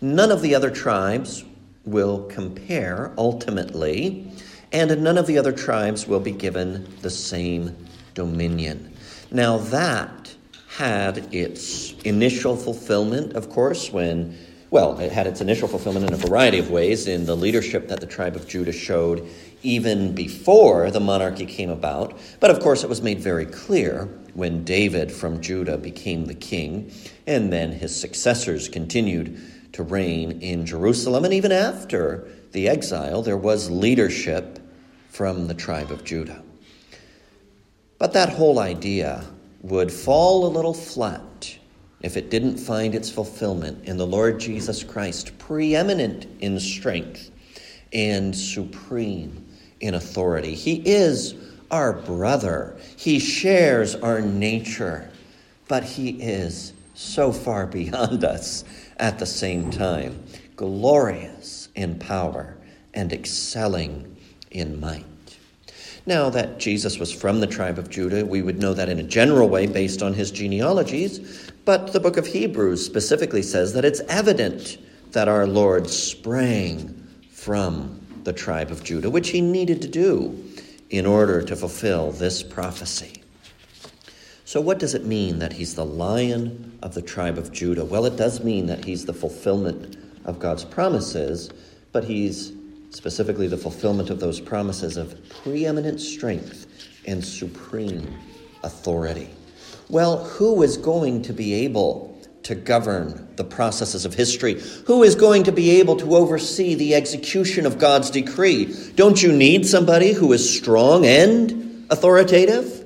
None 0.00 0.30
of 0.30 0.42
the 0.42 0.54
other 0.54 0.70
tribes 0.70 1.44
will 1.84 2.24
compare 2.24 3.12
ultimately, 3.18 4.26
and 4.72 5.02
none 5.02 5.18
of 5.18 5.26
the 5.26 5.38
other 5.38 5.52
tribes 5.52 6.06
will 6.06 6.20
be 6.20 6.30
given 6.30 6.86
the 7.02 7.10
same 7.10 7.76
dominion. 8.14 8.94
Now, 9.30 9.58
that 9.58 10.23
had 10.76 11.32
its 11.32 11.92
initial 12.02 12.56
fulfillment, 12.56 13.34
of 13.34 13.48
course, 13.48 13.92
when, 13.92 14.36
well, 14.70 14.98
it 14.98 15.12
had 15.12 15.24
its 15.24 15.40
initial 15.40 15.68
fulfillment 15.68 16.04
in 16.04 16.12
a 16.12 16.16
variety 16.16 16.58
of 16.58 16.68
ways 16.68 17.06
in 17.06 17.26
the 17.26 17.36
leadership 17.36 17.86
that 17.86 18.00
the 18.00 18.06
tribe 18.06 18.34
of 18.34 18.48
Judah 18.48 18.72
showed 18.72 19.24
even 19.62 20.16
before 20.16 20.90
the 20.90 20.98
monarchy 20.98 21.46
came 21.46 21.70
about. 21.70 22.18
But 22.40 22.50
of 22.50 22.58
course, 22.58 22.82
it 22.82 22.88
was 22.88 23.00
made 23.00 23.20
very 23.20 23.46
clear 23.46 24.06
when 24.34 24.64
David 24.64 25.12
from 25.12 25.40
Judah 25.40 25.78
became 25.78 26.24
the 26.24 26.34
king, 26.34 26.90
and 27.24 27.52
then 27.52 27.70
his 27.70 27.98
successors 27.98 28.68
continued 28.68 29.40
to 29.74 29.84
reign 29.84 30.40
in 30.40 30.66
Jerusalem. 30.66 31.24
And 31.24 31.32
even 31.32 31.52
after 31.52 32.26
the 32.50 32.68
exile, 32.68 33.22
there 33.22 33.36
was 33.36 33.70
leadership 33.70 34.58
from 35.08 35.46
the 35.46 35.54
tribe 35.54 35.92
of 35.92 36.02
Judah. 36.02 36.42
But 37.98 38.12
that 38.14 38.30
whole 38.30 38.58
idea 38.58 39.24
would 39.64 39.90
fall 39.90 40.46
a 40.46 40.48
little 40.48 40.74
flat 40.74 41.58
if 42.02 42.18
it 42.18 42.28
didn't 42.28 42.58
find 42.58 42.94
its 42.94 43.10
fulfillment 43.10 43.82
in 43.86 43.96
the 43.96 44.06
Lord 44.06 44.38
Jesus 44.38 44.84
Christ, 44.84 45.36
preeminent 45.38 46.26
in 46.40 46.60
strength 46.60 47.30
and 47.90 48.36
supreme 48.36 49.46
in 49.80 49.94
authority. 49.94 50.54
He 50.54 50.82
is 50.84 51.34
our 51.70 51.94
brother, 51.94 52.76
He 52.96 53.18
shares 53.18 53.94
our 53.94 54.20
nature, 54.20 55.10
but 55.66 55.82
He 55.82 56.10
is 56.10 56.74
so 56.92 57.32
far 57.32 57.66
beyond 57.78 58.22
us 58.22 58.64
at 58.98 59.18
the 59.18 59.26
same 59.26 59.70
time, 59.70 60.22
glorious 60.56 61.70
in 61.74 61.98
power 61.98 62.54
and 62.92 63.14
excelling 63.14 64.14
in 64.50 64.78
might. 64.78 65.06
Now, 66.06 66.28
that 66.30 66.58
Jesus 66.58 66.98
was 66.98 67.10
from 67.10 67.40
the 67.40 67.46
tribe 67.46 67.78
of 67.78 67.88
Judah, 67.88 68.26
we 68.26 68.42
would 68.42 68.60
know 68.60 68.74
that 68.74 68.90
in 68.90 68.98
a 68.98 69.02
general 69.02 69.48
way 69.48 69.66
based 69.66 70.02
on 70.02 70.12
his 70.12 70.30
genealogies, 70.30 71.50
but 71.64 71.92
the 71.94 72.00
book 72.00 72.18
of 72.18 72.26
Hebrews 72.26 72.84
specifically 72.84 73.40
says 73.40 73.72
that 73.72 73.86
it's 73.86 74.00
evident 74.08 74.76
that 75.12 75.28
our 75.28 75.46
Lord 75.46 75.88
sprang 75.88 77.08
from 77.30 78.00
the 78.24 78.34
tribe 78.34 78.70
of 78.70 78.84
Judah, 78.84 79.08
which 79.08 79.30
he 79.30 79.40
needed 79.40 79.80
to 79.82 79.88
do 79.88 80.44
in 80.90 81.06
order 81.06 81.40
to 81.40 81.56
fulfill 81.56 82.10
this 82.12 82.42
prophecy. 82.42 83.22
So, 84.44 84.60
what 84.60 84.78
does 84.78 84.94
it 84.94 85.06
mean 85.06 85.38
that 85.38 85.54
he's 85.54 85.74
the 85.74 85.86
lion 85.86 86.78
of 86.82 86.94
the 86.94 87.02
tribe 87.02 87.38
of 87.38 87.50
Judah? 87.50 87.84
Well, 87.84 88.04
it 88.04 88.16
does 88.16 88.44
mean 88.44 88.66
that 88.66 88.84
he's 88.84 89.06
the 89.06 89.14
fulfillment 89.14 89.96
of 90.26 90.38
God's 90.38 90.64
promises, 90.64 91.50
but 91.92 92.04
he's 92.04 92.52
specifically 92.94 93.48
the 93.48 93.56
fulfillment 93.56 94.08
of 94.08 94.20
those 94.20 94.40
promises 94.40 94.96
of 94.96 95.16
preeminent 95.42 96.00
strength 96.00 96.66
and 97.06 97.24
supreme 97.24 98.06
authority. 98.62 99.28
Well, 99.88 100.24
who 100.24 100.62
is 100.62 100.76
going 100.76 101.22
to 101.22 101.32
be 101.32 101.54
able 101.54 102.18
to 102.44 102.54
govern 102.54 103.28
the 103.36 103.44
processes 103.44 104.04
of 104.04 104.14
history? 104.14 104.60
Who 104.86 105.02
is 105.02 105.14
going 105.14 105.44
to 105.44 105.52
be 105.52 105.80
able 105.80 105.96
to 105.96 106.14
oversee 106.14 106.74
the 106.74 106.94
execution 106.94 107.66
of 107.66 107.78
God's 107.78 108.10
decree? 108.10 108.74
Don't 108.94 109.22
you 109.22 109.32
need 109.32 109.66
somebody 109.66 110.12
who 110.12 110.32
is 110.32 110.56
strong 110.56 111.04
and 111.04 111.86
authoritative? 111.90 112.83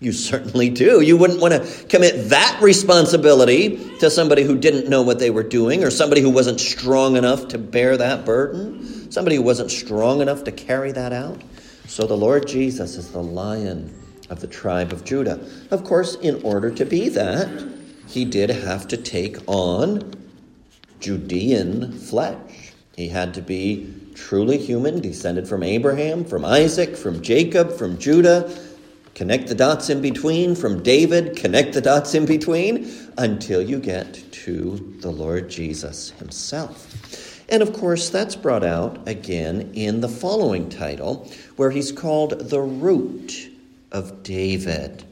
You 0.00 0.12
certainly 0.12 0.70
do. 0.70 1.00
You 1.00 1.16
wouldn't 1.16 1.40
want 1.40 1.54
to 1.54 1.86
commit 1.86 2.28
that 2.28 2.60
responsibility 2.62 3.98
to 3.98 4.10
somebody 4.10 4.44
who 4.44 4.56
didn't 4.56 4.88
know 4.88 5.02
what 5.02 5.18
they 5.18 5.30
were 5.30 5.42
doing 5.42 5.82
or 5.82 5.90
somebody 5.90 6.20
who 6.20 6.30
wasn't 6.30 6.60
strong 6.60 7.16
enough 7.16 7.48
to 7.48 7.58
bear 7.58 7.96
that 7.96 8.24
burden, 8.24 9.10
somebody 9.10 9.36
who 9.36 9.42
wasn't 9.42 9.72
strong 9.72 10.20
enough 10.20 10.44
to 10.44 10.52
carry 10.52 10.92
that 10.92 11.12
out. 11.12 11.42
So 11.88 12.06
the 12.06 12.16
Lord 12.16 12.46
Jesus 12.46 12.96
is 12.96 13.10
the 13.10 13.22
lion 13.22 13.92
of 14.30 14.40
the 14.40 14.46
tribe 14.46 14.92
of 14.92 15.04
Judah. 15.04 15.40
Of 15.72 15.82
course, 15.82 16.14
in 16.16 16.42
order 16.42 16.70
to 16.70 16.84
be 16.84 17.08
that, 17.08 17.48
he 18.06 18.24
did 18.24 18.50
have 18.50 18.86
to 18.88 18.96
take 18.96 19.38
on 19.48 20.14
Judean 21.00 21.92
flesh. 21.92 22.72
He 22.94 23.08
had 23.08 23.34
to 23.34 23.42
be 23.42 23.94
truly 24.14 24.58
human, 24.58 25.00
descended 25.00 25.48
from 25.48 25.62
Abraham, 25.62 26.24
from 26.24 26.44
Isaac, 26.44 26.96
from 26.96 27.22
Jacob, 27.22 27.72
from 27.72 27.98
Judah 27.98 28.52
Connect 29.18 29.48
the 29.48 29.54
dots 29.56 29.90
in 29.90 30.00
between 30.00 30.54
from 30.54 30.80
David, 30.80 31.34
connect 31.34 31.72
the 31.72 31.80
dots 31.80 32.14
in 32.14 32.24
between 32.24 32.88
until 33.18 33.60
you 33.60 33.80
get 33.80 34.22
to 34.30 34.96
the 35.00 35.10
Lord 35.10 35.50
Jesus 35.50 36.10
himself. 36.10 37.44
And 37.48 37.60
of 37.60 37.72
course, 37.72 38.10
that's 38.10 38.36
brought 38.36 38.62
out 38.62 39.08
again 39.08 39.72
in 39.74 40.02
the 40.02 40.08
following 40.08 40.68
title, 40.68 41.28
where 41.56 41.72
he's 41.72 41.90
called 41.90 42.48
the 42.48 42.60
root 42.60 43.50
of 43.90 44.22
David. 44.22 45.02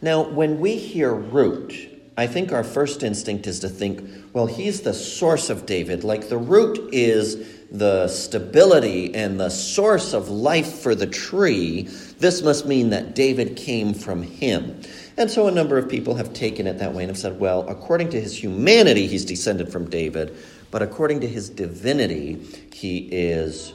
Now, 0.00 0.22
when 0.22 0.58
we 0.58 0.76
hear 0.76 1.12
root, 1.12 1.74
I 2.16 2.26
think 2.26 2.52
our 2.52 2.64
first 2.64 3.02
instinct 3.02 3.46
is 3.46 3.60
to 3.60 3.68
think, 3.68 4.08
well, 4.32 4.46
he's 4.46 4.80
the 4.80 4.94
source 4.94 5.50
of 5.50 5.66
David. 5.66 6.04
Like 6.04 6.30
the 6.30 6.38
root 6.38 6.88
is 6.90 7.54
the 7.70 8.06
stability 8.08 9.14
and 9.14 9.38
the 9.38 9.50
source 9.50 10.14
of 10.14 10.30
life 10.30 10.78
for 10.78 10.94
the 10.94 11.08
tree, 11.08 11.88
this 12.18 12.42
must 12.42 12.66
mean 12.66 12.90
that 12.90 13.14
David 13.14 13.56
came 13.56 13.94
from 13.94 14.22
him. 14.22 14.80
And 15.16 15.30
so 15.30 15.46
a 15.46 15.50
number 15.50 15.78
of 15.78 15.88
people 15.88 16.14
have 16.16 16.32
taken 16.32 16.66
it 16.66 16.78
that 16.78 16.92
way 16.92 17.04
and 17.04 17.10
have 17.10 17.18
said, 17.18 17.38
well, 17.38 17.68
according 17.68 18.10
to 18.10 18.20
his 18.20 18.42
humanity, 18.42 19.06
he's 19.06 19.24
descended 19.24 19.70
from 19.70 19.88
David, 19.88 20.36
but 20.70 20.82
according 20.82 21.20
to 21.20 21.28
his 21.28 21.48
divinity, 21.48 22.40
he 22.72 22.98
is 23.10 23.72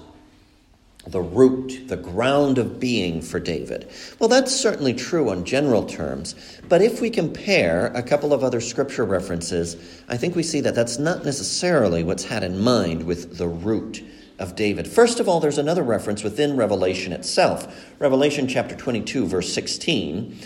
the 1.08 1.22
root, 1.22 1.88
the 1.88 1.98
ground 1.98 2.58
of 2.58 2.79
being 2.79 3.22
for 3.22 3.39
David. 3.39 3.89
Well, 4.19 4.29
that's 4.29 4.53
certainly 4.53 4.93
true 4.93 5.29
on 5.29 5.46
general 5.46 5.86
terms, 5.86 6.36
but 6.67 6.81
if 6.81 7.01
we 7.01 7.10
compare 7.10 7.88
a 7.96 8.03
couple 8.03 8.34
of 8.34 8.43
other 8.43 8.60
scripture 8.60 9.05
references, 9.05 9.75
I 10.10 10.17
think 10.17 10.36
we 10.36 10.43
see 10.43 10.60
that 10.62 10.75
that's 10.75 11.00
not 11.00 11.24
necessarily 11.24 12.03
what's 12.03 12.25
had 12.25 12.43
in 12.43 12.60
mind 12.60 13.03
with 13.03 13.38
the 13.38 13.48
root 13.48 14.03
of 14.39 14.55
David. 14.55 14.88
First 14.88 15.19
of 15.19 15.29
all, 15.29 15.39
there's 15.39 15.58
another 15.58 15.84
reference 15.84 16.24
within 16.24 16.58
Revelation 16.58 17.13
itself. 17.13 17.93
Revelation 18.00 18.48
chapter 18.48 18.75
22, 18.75 19.27
verse 19.27 19.53
16. 19.53 20.38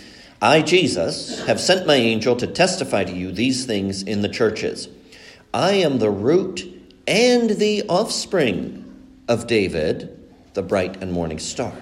I, 0.42 0.60
Jesus, 0.60 1.44
have 1.46 1.60
sent 1.60 1.86
my 1.86 1.94
angel 1.94 2.36
to 2.36 2.46
testify 2.46 3.04
to 3.04 3.12
you 3.12 3.32
these 3.32 3.64
things 3.64 4.02
in 4.02 4.20
the 4.20 4.28
churches. 4.28 4.88
I 5.54 5.72
am 5.74 5.98
the 5.98 6.10
root 6.10 6.68
and 7.06 7.50
the 7.50 7.84
offspring 7.88 8.80
of 9.28 9.46
David 9.46 10.20
the 10.54 10.62
bright 10.62 11.02
and 11.02 11.12
morning 11.12 11.38
star. 11.38 11.72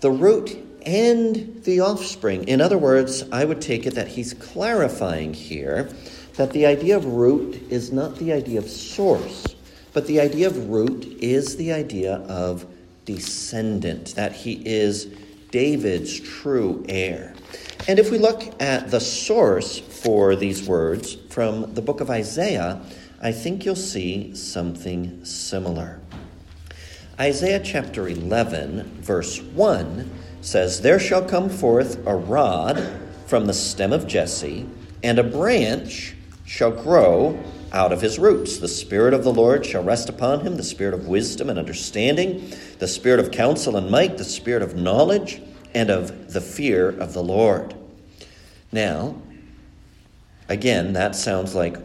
The 0.00 0.10
root 0.10 0.56
and 0.86 1.62
the 1.64 1.80
offspring. 1.80 2.48
In 2.48 2.60
other 2.60 2.78
words, 2.78 3.24
I 3.30 3.44
would 3.44 3.60
take 3.60 3.86
it 3.86 3.94
that 3.94 4.08
he's 4.08 4.34
clarifying 4.34 5.34
here 5.34 5.90
that 6.36 6.52
the 6.52 6.66
idea 6.66 6.96
of 6.96 7.04
root 7.04 7.62
is 7.68 7.92
not 7.92 8.16
the 8.16 8.32
idea 8.32 8.58
of 8.58 8.68
source, 8.68 9.44
but 9.92 10.06
the 10.06 10.20
idea 10.20 10.46
of 10.46 10.68
root 10.68 11.04
is 11.20 11.56
the 11.56 11.72
idea 11.72 12.16
of 12.28 12.66
descendant, 13.04 14.14
that 14.14 14.32
he 14.32 14.62
is 14.64 15.08
David's 15.50 16.18
true 16.18 16.84
heir. 16.88 17.34
And 17.88 17.98
if 17.98 18.10
we 18.10 18.18
look 18.18 18.60
at 18.62 18.90
the 18.90 19.00
source 19.00 19.78
for 19.78 20.36
these 20.36 20.66
words 20.66 21.14
from 21.30 21.74
the 21.74 21.82
book 21.82 22.00
of 22.00 22.10
Isaiah, 22.10 22.80
I 23.20 23.32
think 23.32 23.64
you'll 23.64 23.76
see 23.76 24.34
something 24.34 25.24
similar. 25.24 26.00
Isaiah 27.20 27.60
chapter 27.62 28.08
11, 28.08 29.00
verse 29.02 29.40
1 29.40 30.10
says, 30.40 30.80
There 30.80 30.98
shall 30.98 31.24
come 31.24 31.48
forth 31.48 32.04
a 32.06 32.16
rod 32.16 33.00
from 33.26 33.46
the 33.46 33.52
stem 33.52 33.92
of 33.92 34.06
Jesse, 34.06 34.66
and 35.02 35.18
a 35.18 35.22
branch 35.22 36.16
shall 36.44 36.70
grow 36.70 37.38
out 37.72 37.92
of 37.92 38.00
his 38.00 38.18
roots. 38.18 38.58
The 38.58 38.68
Spirit 38.68 39.14
of 39.14 39.24
the 39.24 39.32
Lord 39.32 39.64
shall 39.66 39.82
rest 39.82 40.08
upon 40.08 40.40
him 40.40 40.56
the 40.56 40.62
Spirit 40.62 40.94
of 40.94 41.08
wisdom 41.08 41.50
and 41.50 41.58
understanding, 41.58 42.52
the 42.78 42.88
Spirit 42.88 43.20
of 43.20 43.30
counsel 43.30 43.76
and 43.76 43.90
might, 43.90 44.18
the 44.18 44.24
Spirit 44.24 44.62
of 44.62 44.76
knowledge 44.76 45.40
and 45.74 45.90
of 45.90 46.32
the 46.32 46.40
fear 46.40 46.88
of 46.88 47.14
the 47.14 47.22
Lord. 47.22 47.74
Now, 48.70 49.16
again, 50.48 50.92
that 50.92 51.16
sounds 51.16 51.54
like, 51.54 51.76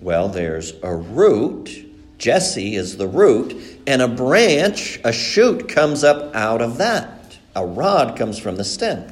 well, 0.00 0.28
there's 0.28 0.72
a 0.82 0.94
root 0.94 1.84
Jesse 2.18 2.76
is 2.76 2.96
the 2.96 3.06
root, 3.06 3.54
and 3.86 4.00
a 4.00 4.08
branch, 4.08 5.00
a 5.04 5.12
shoot, 5.12 5.68
comes 5.68 6.04
up 6.04 6.34
out 6.34 6.62
of 6.62 6.78
that. 6.78 7.36
A 7.54 7.66
rod 7.66 8.16
comes 8.16 8.38
from 8.38 8.56
the 8.56 8.64
stem. 8.64 9.04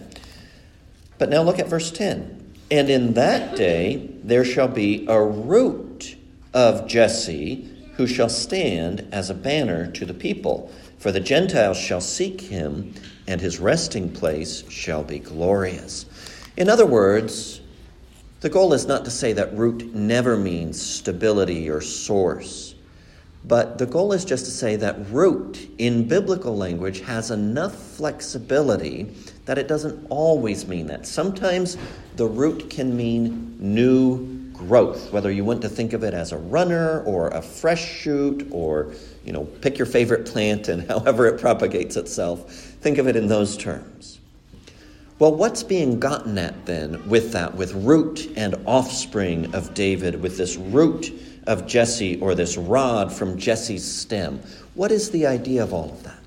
But 1.19 1.29
now 1.29 1.43
look 1.43 1.59
at 1.59 1.69
verse 1.69 1.91
10. 1.91 2.55
And 2.71 2.89
in 2.89 3.13
that 3.15 3.55
day 3.55 4.09
there 4.25 4.47
shall 4.47 4.69
be 4.69 5.05
a 5.09 5.23
root 5.23 5.92
of 6.55 6.87
Jesse 6.87 7.69
who 7.97 8.07
shall 8.07 8.29
stand 8.29 9.07
as 9.13 9.31
a 9.31 9.35
banner 9.35 9.91
to 9.93 10.05
the 10.05 10.15
people. 10.15 10.73
For 10.99 11.13
the 11.13 11.21
Gentiles 11.21 11.77
shall 11.77 12.01
seek 12.01 12.41
him, 12.41 12.95
and 13.27 13.41
his 13.41 13.59
resting 13.59 14.11
place 14.11 14.69
shall 14.71 15.05
be 15.05 15.19
glorious. 15.19 16.07
In 16.57 16.69
other 16.69 16.87
words, 16.87 17.61
The 18.43 18.51
goal 18.51 18.73
is 18.73 18.87
not 18.87 19.05
to 19.05 19.11
say 19.13 19.33
that 19.35 19.57
root 19.57 19.95
never 19.95 20.37
means 20.37 20.83
stability 20.83 21.71
or 21.71 21.81
source, 21.81 22.75
but 23.45 23.79
the 23.79 23.87
goal 23.87 24.13
is 24.13 24.25
just 24.25 24.47
to 24.47 24.51
say 24.51 24.75
that 24.75 25.09
root 25.11 25.71
in 25.79 26.09
biblical 26.09 26.57
language 26.57 27.03
has 27.03 27.31
enough 27.31 27.73
flexibility 27.73 29.15
that 29.45 29.59
it 29.59 29.69
doesn't 29.69 30.05
always 30.11 30.67
mean 30.67 30.89
that. 30.89 31.07
Sometimes 31.07 31.77
the 32.17 32.27
root 32.27 32.69
can 32.69 32.97
mean 32.97 33.57
new 33.61 34.32
growth, 34.53 35.13
whether 35.13 35.31
you 35.31 35.45
want 35.45 35.63
to 35.63 35.69
think 35.69 35.93
of 35.93 36.03
it 36.03 36.15
as 36.15 36.33
a 36.33 36.39
runner 36.39 37.03
or 37.05 37.29
a 37.29 37.43
fresh 37.43 37.85
shoot 37.85 38.47
or, 38.51 38.93
you 39.25 39.33
know, 39.33 39.45
pick 39.45 39.79
your 39.79 39.87
favorite 39.87 40.27
plant 40.27 40.69
and 40.69 40.83
however 40.89 41.27
it 41.27 41.41
propagates 41.41 41.97
itself. 41.97 42.51
Think 42.53 42.99
of 42.99 43.09
it 43.09 43.17
in 43.17 43.29
those 43.29 43.57
terms. 43.57 44.21
Well, 45.19 45.35
what's 45.35 45.63
being 45.63 46.01
gotten 46.01 46.37
at 46.39 46.67
then 46.67 47.09
with 47.09 47.33
that, 47.33 47.55
with 47.55 47.75
root 47.75 48.33
and 48.37 48.57
offspring 48.67 49.55
of 49.55 49.73
David, 49.75 50.21
with 50.21 50.37
this 50.37 50.57
root 50.57 51.13
of 51.47 51.67
Jesse 51.67 52.19
or 52.21 52.35
this 52.35 52.57
rod 52.57 53.13
from 53.13 53.39
Jesse's 53.39 53.85
stem? 53.85 54.41
What 54.75 54.91
is 54.91 55.11
the 55.11 55.27
idea 55.27 55.63
of 55.63 55.73
all 55.73 55.91
of 55.91 56.03
that? 56.03 56.22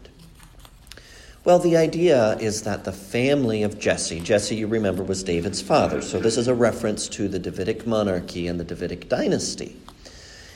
Well, 1.46 1.60
the 1.60 1.78
idea 1.78 2.36
is 2.40 2.64
that 2.64 2.86
the 2.86 2.92
family 2.92 3.62
of 3.62 3.78
Jesse, 3.78 4.20
Jesse, 4.20 4.56
you 4.56 4.66
remember, 4.66 5.04
was 5.04 5.22
David's 5.22 5.62
father, 5.62 6.02
so 6.02 6.18
this 6.18 6.38
is 6.38 6.48
a 6.48 6.56
reference 6.56 7.08
to 7.10 7.28
the 7.28 7.38
Davidic 7.38 7.86
monarchy 7.86 8.48
and 8.48 8.60
the 8.60 8.64
Davidic 8.64 9.10
dynasty. 9.10 9.76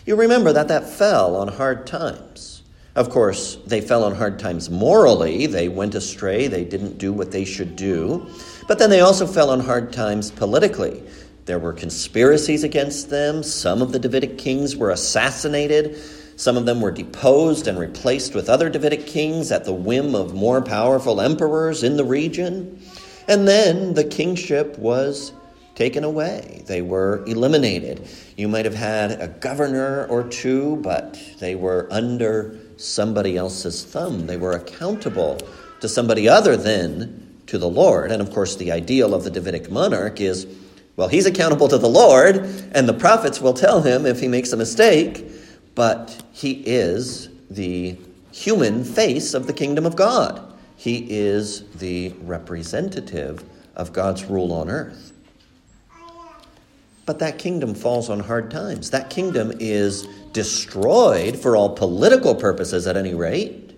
You 0.07 0.15
remember 0.15 0.51
that 0.51 0.67
that 0.69 0.89
fell 0.89 1.35
on 1.35 1.47
hard 1.47 1.85
times. 1.85 2.63
Of 2.95 3.11
course, 3.11 3.59
they 3.67 3.81
fell 3.81 4.03
on 4.03 4.15
hard 4.15 4.39
times 4.39 4.71
morally. 4.71 5.45
They 5.45 5.69
went 5.69 5.93
astray. 5.93 6.47
They 6.47 6.65
didn't 6.65 6.97
do 6.97 7.13
what 7.13 7.29
they 7.29 7.45
should 7.45 7.75
do. 7.75 8.27
But 8.67 8.79
then 8.79 8.89
they 8.89 9.01
also 9.01 9.27
fell 9.27 9.51
on 9.51 9.59
hard 9.59 9.93
times 9.93 10.31
politically. 10.31 11.03
There 11.45 11.59
were 11.59 11.73
conspiracies 11.73 12.63
against 12.63 13.11
them. 13.11 13.43
Some 13.43 13.83
of 13.83 13.91
the 13.91 13.99
Davidic 13.99 14.39
kings 14.39 14.75
were 14.75 14.89
assassinated. 14.89 15.99
Some 16.39 16.55
of 16.55 16.65
them 16.65 16.79
were 16.79 16.89
deposed 16.89 17.67
and 17.67 17.77
replaced 17.77 18.33
with 18.33 18.47
other 18.47 18.69
Davidic 18.69 19.05
kings 19.05 19.51
at 19.51 19.65
the 19.65 19.73
whim 19.73 20.15
of 20.15 20.33
more 20.33 20.61
powerful 20.61 21.19
emperors 21.19 21.83
in 21.83 21.97
the 21.97 22.05
region. 22.05 22.81
And 23.27 23.45
then 23.45 23.93
the 23.93 24.05
kingship 24.05 24.79
was 24.79 25.33
taken 25.75 26.05
away. 26.05 26.63
They 26.65 26.81
were 26.81 27.25
eliminated. 27.25 28.07
You 28.37 28.47
might 28.47 28.63
have 28.63 28.73
had 28.73 29.19
a 29.19 29.27
governor 29.27 30.07
or 30.07 30.23
two, 30.23 30.77
but 30.77 31.21
they 31.39 31.55
were 31.55 31.89
under 31.91 32.57
somebody 32.77 33.35
else's 33.35 33.83
thumb. 33.83 34.25
They 34.25 34.37
were 34.37 34.53
accountable 34.53 35.41
to 35.81 35.89
somebody 35.89 36.29
other 36.29 36.55
than 36.55 37.41
to 37.47 37.57
the 37.57 37.67
Lord. 37.67 38.13
And 38.13 38.21
of 38.21 38.31
course, 38.31 38.55
the 38.55 38.71
ideal 38.71 39.13
of 39.13 39.25
the 39.25 39.29
Davidic 39.29 39.69
monarch 39.69 40.21
is 40.21 40.47
well, 40.95 41.09
he's 41.09 41.25
accountable 41.25 41.67
to 41.69 41.77
the 41.77 41.89
Lord, 41.89 42.37
and 42.73 42.87
the 42.87 42.93
prophets 42.93 43.41
will 43.41 43.53
tell 43.53 43.81
him 43.81 44.05
if 44.05 44.19
he 44.19 44.27
makes 44.29 44.51
a 44.51 44.57
mistake 44.57 45.25
but 45.79 46.21
he 46.33 46.61
is 46.65 47.29
the 47.49 47.95
human 48.33 48.83
face 48.83 49.33
of 49.33 49.47
the 49.47 49.53
kingdom 49.53 49.85
of 49.85 49.95
God. 49.95 50.53
He 50.75 51.07
is 51.09 51.69
the 51.69 52.09
representative 52.19 53.45
of 53.77 53.93
God's 53.93 54.25
rule 54.25 54.51
on 54.51 54.69
earth. 54.69 55.13
But 57.05 57.19
that 57.19 57.39
kingdom 57.39 57.73
falls 57.73 58.09
on 58.09 58.19
hard 58.19 58.51
times. 58.51 58.89
That 58.89 59.09
kingdom 59.09 59.53
is 59.57 60.05
destroyed 60.33 61.39
for 61.39 61.55
all 61.55 61.69
political 61.69 62.35
purposes, 62.35 62.85
at 62.85 62.97
any 62.97 63.13
rate. 63.13 63.73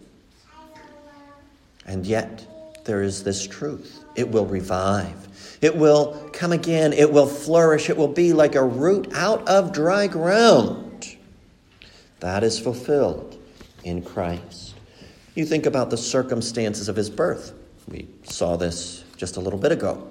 And 1.85 2.03
yet, 2.03 2.47
there 2.83 3.03
is 3.03 3.23
this 3.23 3.45
truth 3.45 4.03
it 4.15 4.27
will 4.27 4.47
revive. 4.47 5.59
It 5.61 5.77
will 5.77 6.31
come 6.33 6.51
again. 6.51 6.93
It 6.93 7.13
will 7.13 7.27
flourish. 7.27 7.91
It 7.91 7.97
will 7.97 8.07
be 8.07 8.33
like 8.33 8.55
a 8.55 8.63
root 8.63 9.13
out 9.13 9.47
of 9.47 9.71
dry 9.71 10.07
ground. 10.07 10.90
That 12.21 12.43
is 12.43 12.59
fulfilled 12.59 13.37
in 13.83 14.03
Christ. 14.03 14.75
You 15.35 15.45
think 15.45 15.65
about 15.65 15.89
the 15.89 15.97
circumstances 15.97 16.87
of 16.87 16.95
his 16.95 17.09
birth. 17.09 17.53
We 17.87 18.07
saw 18.23 18.55
this 18.55 19.03
just 19.17 19.37
a 19.37 19.39
little 19.39 19.59
bit 19.59 19.71
ago. 19.71 20.07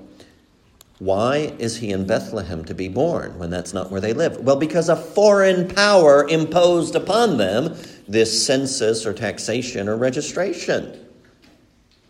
Why 0.98 1.54
is 1.58 1.76
he 1.76 1.92
in 1.92 2.06
Bethlehem 2.06 2.64
to 2.66 2.74
be 2.74 2.88
born 2.88 3.38
when 3.38 3.48
that's 3.48 3.72
not 3.72 3.90
where 3.90 4.00
they 4.00 4.12
live? 4.12 4.38
Well, 4.38 4.56
because 4.56 4.88
a 4.88 4.96
foreign 4.96 5.66
power 5.68 6.28
imposed 6.28 6.94
upon 6.94 7.38
them 7.38 7.74
this 8.06 8.44
census 8.44 9.06
or 9.06 9.14
taxation 9.14 9.88
or 9.88 9.96
registration. 9.96 11.06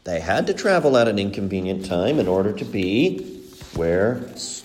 They 0.04 0.18
had 0.18 0.46
to 0.46 0.54
travel 0.54 0.96
at 0.96 1.08
an 1.08 1.18
inconvenient 1.18 1.86
time 1.86 2.18
in 2.18 2.26
order 2.26 2.52
to 2.52 2.64
be 2.64 3.42
where 3.76 4.14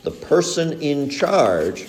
the 0.04 0.12
person 0.12 0.82
in 0.82 1.10
charge 1.10 1.86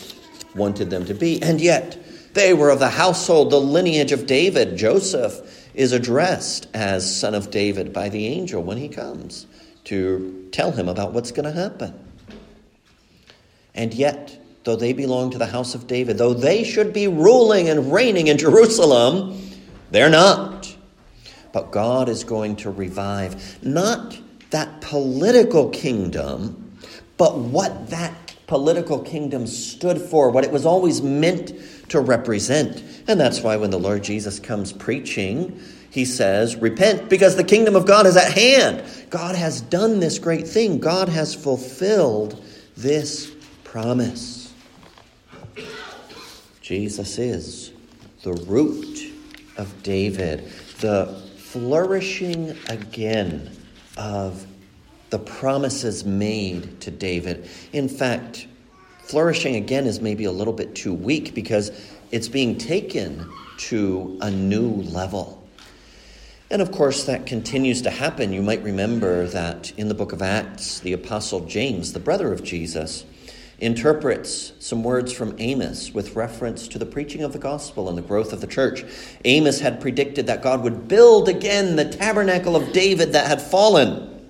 wanted 0.55 0.91
them 0.91 1.07
to 1.07 1.15
be. 1.15 1.41
And 1.43 1.61
yet, 1.61 1.97
they 2.37 2.55
were 2.55 2.71
of 2.71 2.79
the 2.79 2.91
household, 2.91 3.51
the 3.51 3.61
lineage 3.61 4.13
of 4.13 4.27
David. 4.27 4.77
Joseph 4.77 5.69
is 5.75 5.93
addressed 5.93 6.69
as 6.73 7.19
son 7.21 7.35
of 7.35 7.51
David 7.51 7.93
by 7.93 8.09
the 8.09 8.29
angel 8.29 8.63
when 8.63 8.79
he 8.79 8.89
comes 8.89 9.47
to 9.85 10.49
tell 10.53 10.71
him 10.71 10.89
about 10.89 11.13
what's 11.13 11.33
going 11.33 11.53
to 11.53 11.61
happen. 11.61 11.93
And 13.75 13.93
yet, 13.93 14.39
though 14.65 14.77
they 14.77 14.93
belong 14.93 15.31
to 15.31 15.39
the 15.39 15.47
house 15.47 15.75
of 15.75 15.87
David, 15.87 16.19
though 16.19 16.35
they 16.35 16.65
should 16.65 16.93
be 16.93 17.09
ruling 17.09 17.69
and 17.69 17.93
reigning 17.93 18.29
in 18.29 18.39
Jerusalem, 18.39 19.41
they're 19.91 20.11
not. 20.11 20.77
But 21.53 21.73
God 21.73 22.09
is 22.09 22.25
going 22.25 22.57
to 22.57 22.71
revive 22.71 23.63
not 23.65 24.19
that 24.51 24.81
political 24.81 25.71
kingdom, 25.71 26.79
but 27.17 27.39
what 27.39 27.91
that 27.91 28.35
political 28.47 29.01
kingdom 29.01 29.47
stood 29.47 30.01
for, 30.01 30.31
what 30.31 30.45
it 30.45 30.53
was 30.53 30.65
always 30.67 31.03
meant 31.03 31.53
to 31.89 32.01
represent. 32.01 32.83
And 33.09 33.19
that's 33.19 33.41
why 33.41 33.57
when 33.57 33.71
the 33.71 33.79
Lord 33.79 34.03
Jesus 34.03 34.39
comes 34.41 34.73
preaching, 34.73 35.61
he 35.91 36.05
says, 36.05 36.57
Repent 36.57 37.09
because 37.09 37.37
the 37.37 37.45
kingdom 37.45 37.77
of 37.77 37.87
God 37.87 38.07
is 38.07 38.17
at 38.17 38.33
hand. 38.33 38.83
God 39.11 39.35
has 39.35 39.61
done 39.61 40.01
this 40.01 40.19
great 40.19 40.47
thing, 40.47 40.79
God 40.79 41.09
has 41.09 41.35
fulfilled 41.35 42.45
this 42.77 43.33
promise. 43.65 44.53
Jesus 46.61 47.19
is 47.19 47.73
the 48.23 48.33
root 48.33 49.13
of 49.57 49.83
David, 49.83 50.49
the 50.81 51.23
flourishing 51.39 52.57
again 52.69 53.51
of 53.97 54.47
the 55.11 55.19
promises 55.19 56.05
made 56.05 56.81
to 56.81 56.91
David. 56.91 57.49
In 57.73 57.89
fact, 57.89 58.49
Flourishing 59.07 59.55
again 59.55 59.87
is 59.87 60.01
maybe 60.01 60.25
a 60.25 60.33
little 60.33 60.53
bit 60.53 60.75
too 60.75 60.93
weak 60.93 61.33
because 61.33 61.71
it's 62.11 62.27
being 62.27 62.59
taken 62.59 63.25
to 63.57 64.19
a 64.21 64.29
new 64.29 64.83
level. 64.83 65.47
And 66.51 66.61
of 66.61 66.73
course, 66.73 67.05
that 67.05 67.25
continues 67.25 67.83
to 67.83 67.91
happen. 67.91 68.33
You 68.33 68.43
might 68.43 68.65
remember 68.65 69.29
that 69.29 69.71
in 69.77 69.87
the 69.87 69.95
book 69.95 70.13
of 70.13 70.23
Acts, 70.23 70.81
the 70.81 70.93
Apostle 70.93 71.47
James, 71.47 71.93
the 71.93 72.01
brother 72.01 72.33
of 72.33 72.43
Jesus, 72.43 73.05
interprets 73.61 74.53
some 74.59 74.83
words 74.83 75.13
from 75.13 75.37
Amos 75.39 75.95
with 75.95 76.17
reference 76.17 76.67
to 76.67 76.77
the 76.77 76.85
preaching 76.85 77.23
of 77.23 77.33
the 77.33 77.39
gospel 77.39 77.89
and 77.89 77.97
the 77.97 78.03
growth 78.03 78.33
of 78.33 78.41
the 78.41 78.49
church. 78.49 78.85
Amos 79.25 79.61
had 79.61 79.81
predicted 79.81 80.27
that 80.27 80.43
God 80.43 80.65
would 80.65 80.89
build 80.89 81.29
again 81.29 81.77
the 81.77 81.89
tabernacle 81.89 82.57
of 82.57 82.73
David 82.73 83.13
that 83.13 83.29
had 83.29 83.41
fallen. 83.41 84.29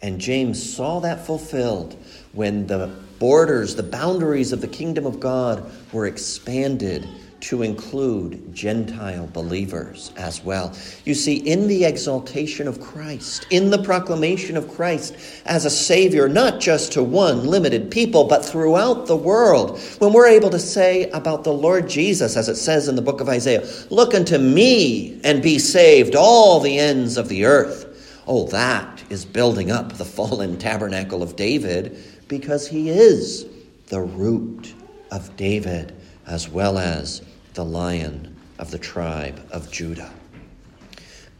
And 0.00 0.20
James 0.20 0.62
saw 0.62 1.00
that 1.00 1.26
fulfilled 1.26 1.96
when 2.32 2.68
the 2.68 3.07
borders, 3.18 3.74
the 3.74 3.82
boundaries 3.82 4.52
of 4.52 4.60
the 4.60 4.68
kingdom 4.68 5.06
of 5.06 5.20
God 5.20 5.70
were 5.92 6.06
expanded 6.06 7.08
to 7.40 7.62
include 7.62 8.52
Gentile 8.52 9.28
believers 9.32 10.12
as 10.16 10.42
well. 10.42 10.74
You 11.04 11.14
see, 11.14 11.36
in 11.36 11.68
the 11.68 11.84
exaltation 11.84 12.66
of 12.66 12.80
Christ, 12.80 13.46
in 13.50 13.70
the 13.70 13.82
proclamation 13.82 14.56
of 14.56 14.74
Christ 14.74 15.16
as 15.46 15.64
a 15.64 15.70
Savior, 15.70 16.28
not 16.28 16.60
just 16.60 16.92
to 16.92 17.02
one 17.02 17.46
limited 17.46 17.90
people, 17.90 18.24
but 18.24 18.44
throughout 18.44 19.06
the 19.06 19.16
world, 19.16 19.78
when 19.98 20.12
we're 20.12 20.26
able 20.26 20.50
to 20.50 20.58
say 20.58 21.08
about 21.10 21.44
the 21.44 21.52
Lord 21.52 21.88
Jesus, 21.88 22.36
as 22.36 22.48
it 22.48 22.56
says 22.56 22.88
in 22.88 22.96
the 22.96 23.02
book 23.02 23.20
of 23.20 23.28
Isaiah, 23.28 23.66
Look 23.90 24.14
unto 24.14 24.38
me 24.38 25.20
and 25.22 25.42
be 25.42 25.58
saved, 25.58 26.16
all 26.16 26.58
the 26.58 26.78
ends 26.78 27.16
of 27.16 27.28
the 27.28 27.44
earth. 27.44 27.84
Oh, 28.26 28.46
that 28.48 29.02
is 29.08 29.24
building 29.24 29.70
up 29.70 29.94
the 29.94 30.04
fallen 30.04 30.58
tabernacle 30.58 31.22
of 31.22 31.36
David 31.36 32.02
because 32.28 32.68
he 32.68 32.90
is 32.90 33.46
the 33.88 34.00
root 34.00 34.74
of 35.10 35.34
David 35.36 35.94
as 36.26 36.48
well 36.48 36.78
as 36.78 37.22
the 37.54 37.64
lion 37.64 38.36
of 38.58 38.70
the 38.70 38.78
tribe 38.78 39.40
of 39.50 39.70
Judah. 39.72 40.12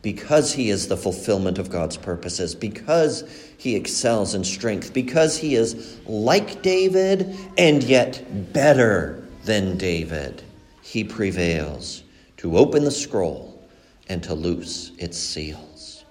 Because 0.00 0.52
he 0.52 0.70
is 0.70 0.88
the 0.88 0.96
fulfillment 0.96 1.58
of 1.58 1.70
God's 1.70 1.96
purposes, 1.96 2.54
because 2.54 3.24
he 3.58 3.74
excels 3.74 4.34
in 4.34 4.44
strength, 4.44 4.94
because 4.94 5.36
he 5.36 5.54
is 5.54 5.98
like 6.06 6.62
David 6.62 7.36
and 7.58 7.82
yet 7.82 8.52
better 8.52 9.22
than 9.44 9.76
David, 9.76 10.42
he 10.82 11.04
prevails 11.04 12.04
to 12.38 12.56
open 12.56 12.84
the 12.84 12.90
scroll 12.90 13.68
and 14.08 14.22
to 14.22 14.34
loose 14.34 14.92
its 14.98 15.18
seals. 15.18 16.04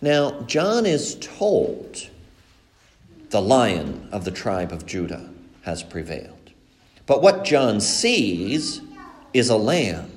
Now, 0.00 0.42
John 0.42 0.86
is 0.86 1.16
told 1.20 2.08
the 3.34 3.42
lion 3.42 4.08
of 4.12 4.24
the 4.24 4.30
tribe 4.30 4.70
of 4.70 4.86
Judah. 4.86 5.28
has 5.62 5.82
prevailed. 5.82 6.52
But 7.04 7.20
what 7.20 7.44
John 7.44 7.80
sees 7.80 8.80
is 9.32 9.48
a 9.48 9.56
lamb 9.56 10.08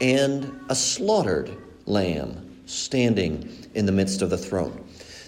and 0.00 0.64
a 0.70 0.74
slaughtered 0.74 1.54
lamb 1.84 2.62
standing 2.64 3.54
in 3.74 3.84
the 3.84 3.92
midst 3.92 4.22
of 4.22 4.30
the 4.30 4.38
throne. 4.38 4.82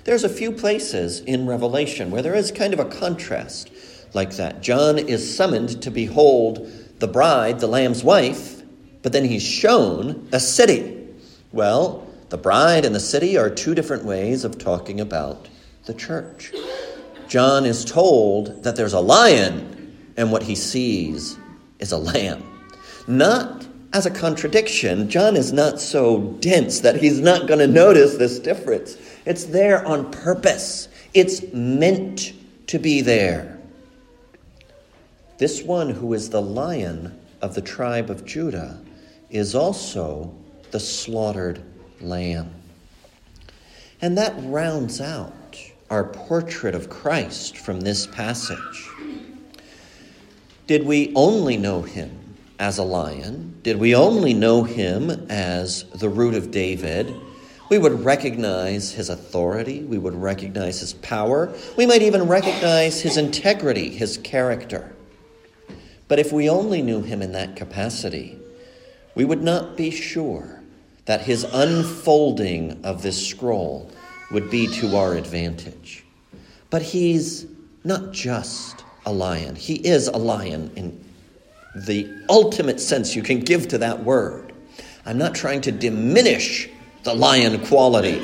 There's 0.05 0.25
a 0.25 0.31
few 0.31 0.51
places 0.51 1.21
in 1.21 1.47
Revelation 1.47 2.11
where 2.11 2.23
there 2.23 2.35
is 2.35 2.51
kind 2.51 2.73
of 2.73 2.81
a 2.81 2.87
contrast 2.87 3.71
like 4.15 4.37
that. 4.37 4.63
John 4.63 4.99
is 4.99 5.37
summoned 5.37 5.83
to 5.83 5.91
behold 5.91 6.67
the 7.01 7.09
bride, 7.09 7.61
the 7.61 7.67
Lamb's 7.67 8.03
wife, 8.03 8.63
but 9.03 9.13
then 9.13 9.27
he's 9.27 9.43
shown 9.43 10.27
a 10.33 10.41
city. 10.41 11.07
Well, 11.53 12.09
the 12.31 12.39
bride 12.39 12.87
and 12.87 12.95
the 12.95 13.01
city 13.01 13.37
are 13.37 13.51
two 13.51 13.75
different 13.75 14.07
ways 14.07 14.43
of 14.43 14.57
talking 14.57 15.03
about 15.03 15.49
the 15.85 15.93
church. 15.93 16.55
John 17.29 17.65
is 17.67 17.85
told 17.85 18.63
that 18.63 18.77
there's 18.77 18.93
a 18.93 19.01
lion, 19.01 20.13
and 20.17 20.31
what 20.31 20.43
he 20.43 20.55
sees 20.55 21.37
is 21.79 21.93
a 21.93 21.99
lamb. 21.99 22.43
Not 23.07 23.67
as 23.93 24.07
a 24.07 24.11
contradiction. 24.11 25.09
John 25.09 25.37
is 25.37 25.53
not 25.53 25.81
so 25.81 26.21
dense 26.41 26.81
that 26.81 26.97
he's 26.97 27.21
not 27.21 27.47
going 27.47 27.61
to 27.61 27.67
notice 27.67 28.17
this 28.17 28.39
difference. 28.39 28.97
It's 29.25 29.45
there 29.45 29.87
on 29.87 30.11
purpose, 30.11 30.89
it's 31.15 31.43
meant 31.53 32.33
to 32.69 32.79
be 32.79 33.01
there. 33.01 33.59
This 35.39 35.63
one 35.63 35.91
who 35.91 36.15
is 36.15 36.31
the 36.31 36.43
lion 36.43 37.19
of 37.43 37.55
the 37.55 37.61
tribe 37.61 38.11
of 38.11 38.25
Judah 38.25 38.81
is 39.31 39.55
also 39.55 40.35
the 40.71 40.81
slaughtered 40.81 41.63
lamb. 42.01 42.53
And 44.01 44.17
that 44.19 44.35
rounds 44.39 45.01
out 45.01 45.33
our 45.91 46.05
portrait 46.05 46.75
of 46.75 46.91
Christ 46.91 47.59
from 47.59 47.81
this 47.81 48.07
passage. 48.07 48.89
Did 50.67 50.85
we 50.85 51.13
only 51.15 51.57
know 51.57 51.83
him 51.83 52.35
as 52.59 52.79
a 52.79 52.83
lion? 52.83 53.61
Did 53.63 53.79
we 53.79 53.95
only 53.95 54.35
know 54.35 54.65
him 54.65 55.11
as 55.31 55.85
the 55.95 56.09
root 56.09 56.35
of 56.35 56.51
David? 56.51 57.15
We 57.69 57.79
would 57.79 58.05
recognize 58.05 58.93
his 58.93 59.09
authority. 59.09 59.83
We 59.83 59.99
would 59.99 60.15
recognize 60.15 60.81
his 60.81 60.93
power. 60.95 61.53
We 61.77 61.87
might 61.87 62.03
even 62.03 62.29
recognize 62.29 63.01
his 63.01 63.17
integrity, 63.17 63.91
his 63.91 64.19
character. 64.19 64.93
But 66.09 66.19
if 66.19 66.33
we 66.33 66.49
only 66.49 66.83
knew 66.83 67.03
him 67.03 67.23
in 67.23 67.33
that 67.33 67.57
capacity, 67.57 68.39
we 69.15 69.25
would 69.25 69.43
not 69.43 69.77
be 69.77 69.91
sure 69.91 70.61
that 71.07 71.23
his 71.23 71.45
unfolding 71.45 72.85
of 72.85 73.03
this 73.03 73.27
scroll 73.27 73.91
would 74.31 74.51
be 74.51 74.67
to 74.81 74.97
our 74.97 75.15
advantage. 75.15 76.05
But 76.71 76.83
he's 76.83 77.47
not 77.85 78.13
just 78.13 78.85
a 79.05 79.13
lion, 79.13 79.55
he 79.55 79.75
is 79.75 80.09
a 80.09 80.17
lion 80.17 80.71
in 80.75 81.05
the 81.75 82.09
ultimate 82.29 82.81
sense 82.81 83.15
you 83.15 83.23
can 83.23 83.41
give 83.41 83.69
to 83.69 83.79
that 83.79 84.03
word. 84.03 84.53
I'm 85.05 85.19
not 85.19 85.35
trying 85.35 85.61
to 85.63 85.73
diminish 85.73 86.69
the 87.05 87.15
lion 87.15 87.65
quality, 87.67 88.21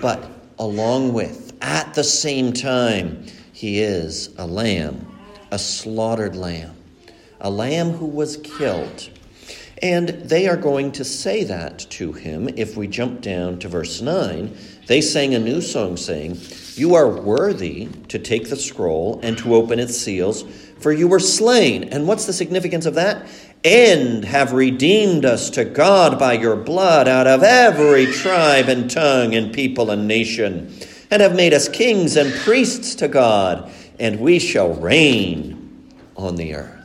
but 0.00 0.30
along 0.58 1.12
with, 1.12 1.52
at 1.60 1.94
the 1.94 2.04
same 2.04 2.52
time, 2.52 3.26
he 3.52 3.80
is 3.80 4.30
a 4.38 4.46
lamb, 4.46 5.06
a 5.50 5.58
slaughtered 5.58 6.36
lamb, 6.36 6.76
a 7.40 7.50
lamb 7.50 7.90
who 7.90 8.06
was 8.06 8.36
killed 8.36 9.08
and 9.82 10.10
they 10.10 10.46
are 10.46 10.56
going 10.56 10.92
to 10.92 11.04
say 11.04 11.42
that 11.44 11.80
to 11.90 12.12
him 12.12 12.48
if 12.56 12.76
we 12.76 12.86
jump 12.86 13.20
down 13.20 13.58
to 13.58 13.68
verse 13.68 14.00
9. 14.00 14.56
They 14.86 15.00
sang 15.00 15.34
a 15.34 15.40
new 15.40 15.60
song 15.60 15.96
saying, 15.96 16.38
You 16.76 16.94
are 16.94 17.08
worthy 17.08 17.88
to 18.08 18.18
take 18.20 18.48
the 18.48 18.56
scroll 18.56 19.18
and 19.24 19.36
to 19.38 19.56
open 19.56 19.80
its 19.80 19.96
seals, 19.96 20.44
for 20.78 20.92
you 20.92 21.08
were 21.08 21.18
slain. 21.18 21.84
And 21.84 22.06
what's 22.06 22.26
the 22.26 22.32
significance 22.32 22.86
of 22.86 22.94
that? 22.94 23.26
And 23.64 24.24
have 24.24 24.52
redeemed 24.52 25.24
us 25.24 25.50
to 25.50 25.64
God 25.64 26.16
by 26.18 26.34
your 26.34 26.56
blood 26.56 27.08
out 27.08 27.26
of 27.26 27.42
every 27.42 28.06
tribe 28.06 28.68
and 28.68 28.88
tongue 28.88 29.34
and 29.34 29.52
people 29.52 29.90
and 29.90 30.06
nation, 30.06 30.72
and 31.10 31.22
have 31.22 31.34
made 31.34 31.54
us 31.54 31.68
kings 31.68 32.16
and 32.16 32.32
priests 32.40 32.94
to 32.96 33.08
God, 33.08 33.70
and 33.98 34.20
we 34.20 34.38
shall 34.38 34.74
reign 34.74 35.92
on 36.16 36.36
the 36.36 36.54
earth. 36.54 36.81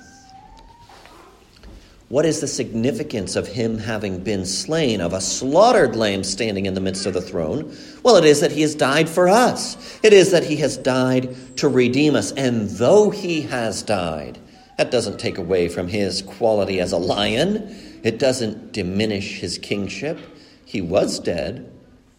What 2.10 2.26
is 2.26 2.40
the 2.40 2.48
significance 2.48 3.36
of 3.36 3.48
him 3.48 3.78
having 3.78 4.24
been 4.24 4.46
slain, 4.46 5.02
of 5.02 5.12
a 5.12 5.20
slaughtered 5.20 5.96
lamb 5.96 6.24
standing 6.24 6.66
in 6.66 6.74
the 6.74 6.80
midst 6.80 7.06
of 7.06 7.14
the 7.14 7.22
throne? 7.22 7.76
Well, 8.02 8.16
it 8.16 8.24
is 8.24 8.40
that 8.40 8.54
he 8.54 8.62
has 8.62 8.76
died 8.76 9.10
for 9.10 9.28
us. 9.28 10.00
It 10.04 10.14
is 10.14 10.32
that 10.32 10.46
he 10.46 10.56
has 10.58 10.78
died 10.78 11.58
to 11.58 11.68
redeem 11.68 12.16
us. 12.16 12.32
And 12.32 12.70
though 12.70 13.10
he 13.10 13.42
has 13.42 13.84
died, 13.84 14.40
that 14.78 14.90
doesn't 14.90 15.20
take 15.20 15.38
away 15.38 15.68
from 15.68 15.90
his 15.90 16.22
quality 16.22 16.80
as 16.80 16.94
a 16.94 16.98
lion, 16.98 18.00
it 18.04 18.20
doesn't 18.20 18.72
diminish 18.72 19.42
his 19.42 19.58
kingship. 19.58 20.18
He 20.64 20.80
was 20.80 21.20
dead, 21.20 21.70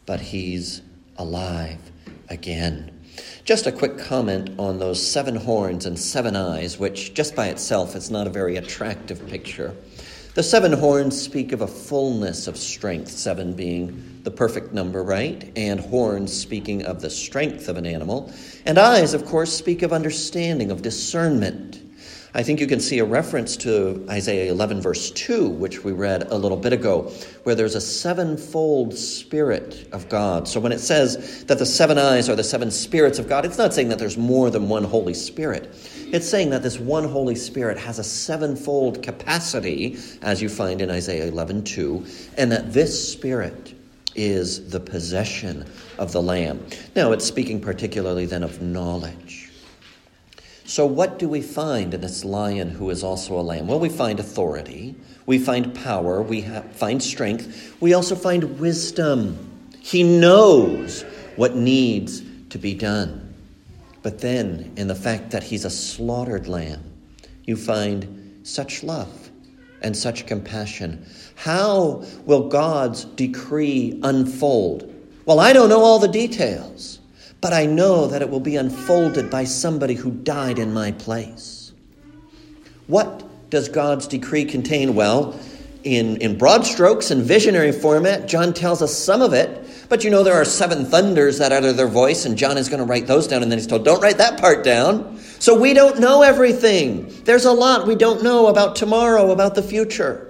but 0.05 0.21
he's 0.21 0.83
alive 1.17 1.79
again. 2.29 2.98
Just 3.49 3.67
a 3.67 3.73
quick 3.73 3.97
comment 3.97 4.51
on 4.59 4.79
those 4.79 5.03
seven 5.03 5.35
horns 5.35 5.87
and 5.87 5.99
seven 5.99 6.37
eyes, 6.37 6.79
which 6.79 7.15
just 7.15 7.35
by 7.35 7.49
itself 7.49 7.97
is 7.97 8.11
not 8.11 8.27
a 8.27 8.31
very 8.31 8.59
attractive 8.59 9.27
picture. 9.27 9.75
The 10.35 10.43
seven 10.43 10.71
horns 10.71 11.19
speak 11.19 11.53
of 11.53 11.63
a 11.63 11.67
fullness 11.67 12.47
of 12.47 12.59
strength, 12.59 13.11
seven 13.11 13.55
being 13.55 14.21
the 14.23 14.31
perfect 14.31 14.75
number, 14.75 15.03
right? 15.03 15.51
And 15.57 15.81
horns 15.81 16.31
speaking 16.31 16.85
of 16.85 17.01
the 17.01 17.09
strength 17.09 17.71
of 17.71 17.79
an 17.79 17.87
animal. 17.87 18.31
And 18.67 18.77
eyes, 18.77 19.15
of 19.15 19.25
course, 19.25 19.51
speak 19.51 19.81
of 19.81 19.95
understanding, 19.95 20.71
of 20.71 20.83
discernment. 20.83 21.78
I 22.35 22.43
think 22.43 22.61
you 22.61 22.67
can 22.67 22.79
see 22.79 22.99
a 22.99 23.05
reference 23.07 23.57
to 23.59 24.05
Isaiah 24.11 24.51
11, 24.51 24.83
verse 24.83 25.11
2, 25.13 25.49
which 25.49 25.83
we 25.83 25.93
read 25.93 26.25
a 26.31 26.37
little 26.37 26.59
bit 26.59 26.75
ago, 26.75 27.11
where 27.45 27.55
there's 27.55 27.75
a 27.75 27.81
sevenfold 27.81 28.95
Spirit 28.95 29.89
of 29.93 30.11
God. 30.11 30.47
So 30.47 30.61
when 30.61 30.71
it 30.71 30.81
says 30.81 31.45
that 31.47 31.59
the 31.59 31.65
seven 31.65 31.97
eyes 31.97 32.29
are 32.29 32.37
the 32.37 32.45
seven 32.45 32.71
spirits 32.71 33.19
of 33.19 33.31
God, 33.31 33.47
it's 33.47 33.57
not 33.57 33.73
saying 33.73 33.89
that 33.89 33.99
there's 33.99 34.19
more 34.19 34.51
than 34.51 34.69
one 34.69 34.85
Holy 34.85 35.15
Spirit. 35.15 35.75
It's 36.13 36.29
saying 36.29 36.51
that 36.51 36.63
this 36.63 36.79
one 36.79 37.05
Holy 37.05 37.35
Spirit 37.35 37.79
has 37.79 37.99
a 37.99 38.05
sevenfold 38.05 39.03
capacity, 39.03 39.97
as 40.21 40.43
you 40.43 40.51
find 40.51 40.83
in 40.83 40.91
Isaiah 40.91 41.29
11, 41.29 41.65
2, 41.65 42.07
and 42.37 42.53
that 42.53 42.75
this 42.75 43.13
Spirit 43.13 43.75
is 44.15 44.69
the 44.69 44.81
possession 44.81 45.65
of 45.99 46.13
the 46.13 46.21
Lamb. 46.21 46.67
Now, 46.95 47.13
it's 47.13 47.25
speaking 47.25 47.59
particularly 47.59 48.27
then 48.27 48.43
of 48.43 48.61
knowledge. 48.61 49.48
So, 50.69 50.85
what 50.85 51.19
do 51.19 51.31
we 51.31 51.41
find 51.41 51.95
in 51.95 52.03
this 52.03 52.27
lion 52.27 52.69
who 52.69 52.91
is 52.91 53.03
also 53.03 53.41
a 53.41 53.41
lamb? 53.41 53.69
Well, 53.69 53.81
we 53.81 53.89
find 53.89 54.21
authority, 54.21 54.95
we 55.25 55.39
find 55.39 55.75
power, 55.75 56.21
we 56.21 56.43
find 56.43 57.03
strength, 57.03 57.75
we 57.81 57.95
also 57.95 58.15
find 58.15 58.61
wisdom. 58.61 59.39
He 59.81 60.03
knows 60.03 61.05
what 61.37 61.57
needs 61.57 62.23
to 62.51 62.59
be 62.59 62.75
done. 62.75 63.33
But 64.03 64.19
then, 64.19 64.71
in 64.77 64.89
the 64.89 64.95
fact 64.95 65.31
that 65.31 65.43
he's 65.43 65.65
a 65.65 65.71
slaughtered 65.71 66.49
lamb, 66.49 66.85
you 67.45 67.57
find 67.57 68.39
such 68.43 68.83
love 68.83 69.31
and 69.81 69.97
such 69.97 70.27
compassion. 70.27 71.07
How 71.35 72.05
will 72.27 72.47
God's 72.47 73.05
decree 73.05 73.99
unfold? 74.03 74.95
Well, 75.25 75.41
I 75.41 75.55
don't 75.55 75.71
know 75.71 75.81
all 75.81 75.99
the 75.99 76.09
details 76.09 76.99
but 77.41 77.53
I 77.53 77.67
know 77.67 78.07
that 78.09 78.23
it 78.23 78.31
will 78.31 78.41
be 78.41 78.57
unfolded 78.57 79.31
by 79.31 79.45
somebody 79.45 79.95
who 79.95 80.11
died 80.11 80.59
in 80.59 80.73
my 80.73 80.93
place. 80.93 81.73
What 82.87 83.25
does 83.51 83.69
God's 83.69 84.07
decree 84.07 84.45
contain? 84.45 84.95
Well, 84.95 85.39
in, 85.85 86.17
in 86.17 86.37
broad 86.37 86.67
strokes 86.67 87.11
and 87.11 87.23
visionary 87.23 87.73
format, 87.73 88.27
John 88.27 88.53
tells 88.53 88.83
us 88.83 88.97
some 88.97 89.23
of 89.23 89.33
it, 89.33 89.89
but 89.89 90.05
you 90.05 90.11
know 90.11 90.23
there 90.23 90.35
are 90.35 90.45
seven 90.45 90.85
thunders 90.85 91.39
that 91.39 91.53
utter 91.53 91.73
their 91.73 91.89
voice, 91.89 92.25
and 92.27 92.37
John 92.37 92.59
is 92.59 92.69
going 92.69 92.81
to 92.81 92.85
write 92.85 93.07
those 93.07 93.27
down, 93.29 93.43
and 93.43 93.51
then 93.51 93.59
he's 93.59 93.67
told, 93.67 93.85
don't 93.85 94.03
write 94.03 94.19
that 94.19 94.41
part 94.41 94.65
down. 94.65 95.19
So 95.39 95.59
we 95.59 95.73
don't 95.73 96.01
know 96.01 96.23
everything. 96.23 97.09
There's 97.25 97.45
a 97.45 97.53
lot 97.53 97.87
we 97.87 97.95
don't 97.95 98.23
know 98.23 98.49
about 98.49 98.75
tomorrow, 98.75 99.31
about 99.31 99.55
the 99.55 99.63
future. 99.63 100.28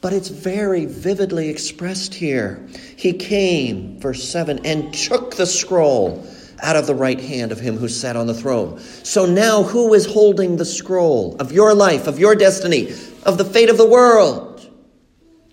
But 0.00 0.12
it's 0.12 0.28
very 0.28 0.84
vividly 0.84 1.48
expressed 1.48 2.14
here. 2.14 2.64
He 2.96 3.12
came, 3.12 3.98
verse 3.98 4.22
7, 4.28 4.64
and 4.64 4.94
took 4.94 5.34
the 5.34 5.46
scroll 5.46 6.24
out 6.62 6.76
of 6.76 6.86
the 6.86 6.94
right 6.94 7.20
hand 7.20 7.52
of 7.52 7.60
him 7.60 7.76
who 7.76 7.88
sat 7.88 8.16
on 8.16 8.26
the 8.26 8.34
throne. 8.34 8.78
So 8.80 9.26
now, 9.26 9.62
who 9.62 9.94
is 9.94 10.06
holding 10.06 10.56
the 10.56 10.64
scroll 10.64 11.36
of 11.36 11.52
your 11.52 11.74
life, 11.74 12.06
of 12.06 12.18
your 12.18 12.34
destiny, 12.34 12.92
of 13.24 13.38
the 13.38 13.44
fate 13.44 13.70
of 13.70 13.76
the 13.76 13.88
world? 13.88 14.70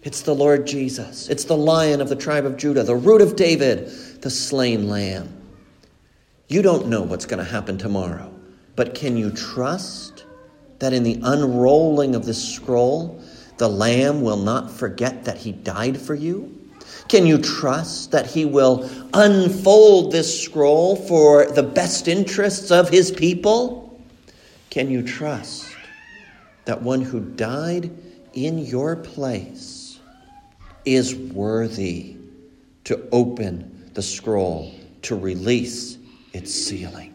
It's 0.04 0.22
the 0.22 0.36
Lord 0.36 0.68
Jesus. 0.68 1.30
It's 1.30 1.46
the 1.46 1.58
lion 1.58 2.00
of 2.00 2.10
the 2.10 2.16
tribe 2.16 2.46
of 2.46 2.58
Judah, 2.58 2.84
the 2.84 2.96
root 2.96 3.22
of 3.22 3.36
David, 3.36 3.88
the 4.22 4.30
slain 4.30 4.88
lamb. 4.88 5.36
You 6.48 6.62
don't 6.62 6.88
know 6.88 7.02
what's 7.02 7.26
going 7.26 7.44
to 7.44 7.52
happen 7.52 7.80
tomorrow, 7.80 8.32
but 8.76 8.94
can 8.94 9.18
you 9.18 9.32
trust 9.32 10.26
that 10.78 10.94
in 10.94 11.02
the 11.02 11.20
unrolling 11.24 12.14
of 12.14 12.26
this 12.26 12.54
scroll, 12.54 13.20
the 13.58 13.70
Lamb 13.70 14.22
will 14.22 14.38
not 14.38 14.72
forget 14.72 15.26
that 15.26 15.38
He 15.38 15.52
died 15.52 16.00
for 16.00 16.16
you, 16.16 16.56
Can 17.08 17.26
you 17.26 17.38
trust 17.38 18.12
that 18.12 18.26
He 18.26 18.46
will 18.46 18.90
unfold 19.14 20.12
this 20.12 20.44
scroll 20.44 20.96
for 20.96 21.46
the 21.52 21.64
best 21.64 22.08
interests 22.08 22.72
of 22.72 22.90
His 22.90 23.12
people? 23.12 24.00
Can 24.70 24.90
you 24.90 25.04
trust 25.04 25.68
that 26.66 26.82
one 26.82 27.02
who 27.02 27.20
died 27.20 27.92
in 28.34 28.58
your 28.58 28.96
place 28.96 30.00
is 30.84 31.16
worthy 31.16 32.18
to 32.86 33.08
open 33.12 33.92
the 33.94 34.02
scroll, 34.02 34.74
to 35.04 35.16
release 35.16 35.98
its 36.34 36.54
sealing? 36.54 37.14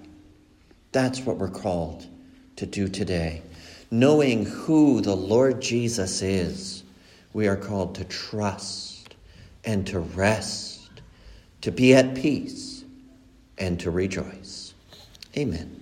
That's 0.93 1.21
what 1.21 1.37
we're 1.37 1.49
called 1.49 2.07
to 2.57 2.67
do 2.67 2.89
today. 2.89 3.43
Knowing 3.91 4.47
who 4.47 5.01
the 5.01 5.15
Lord 5.15 5.61
Jesus 5.61 6.23
is, 6.23 6.85
we 7.33 7.49
are 7.49 7.57
called 7.57 7.95
to 7.97 8.05
trust 8.05 9.15
and 9.65 9.87
to 9.87 9.99
rest, 10.01 10.89
to 11.61 11.73
be 11.73 11.95
at 11.95 12.15
peace 12.15 12.85
and 13.59 13.79
to 13.81 13.91
rejoice. 13.91 14.75
Amen. 15.37 15.77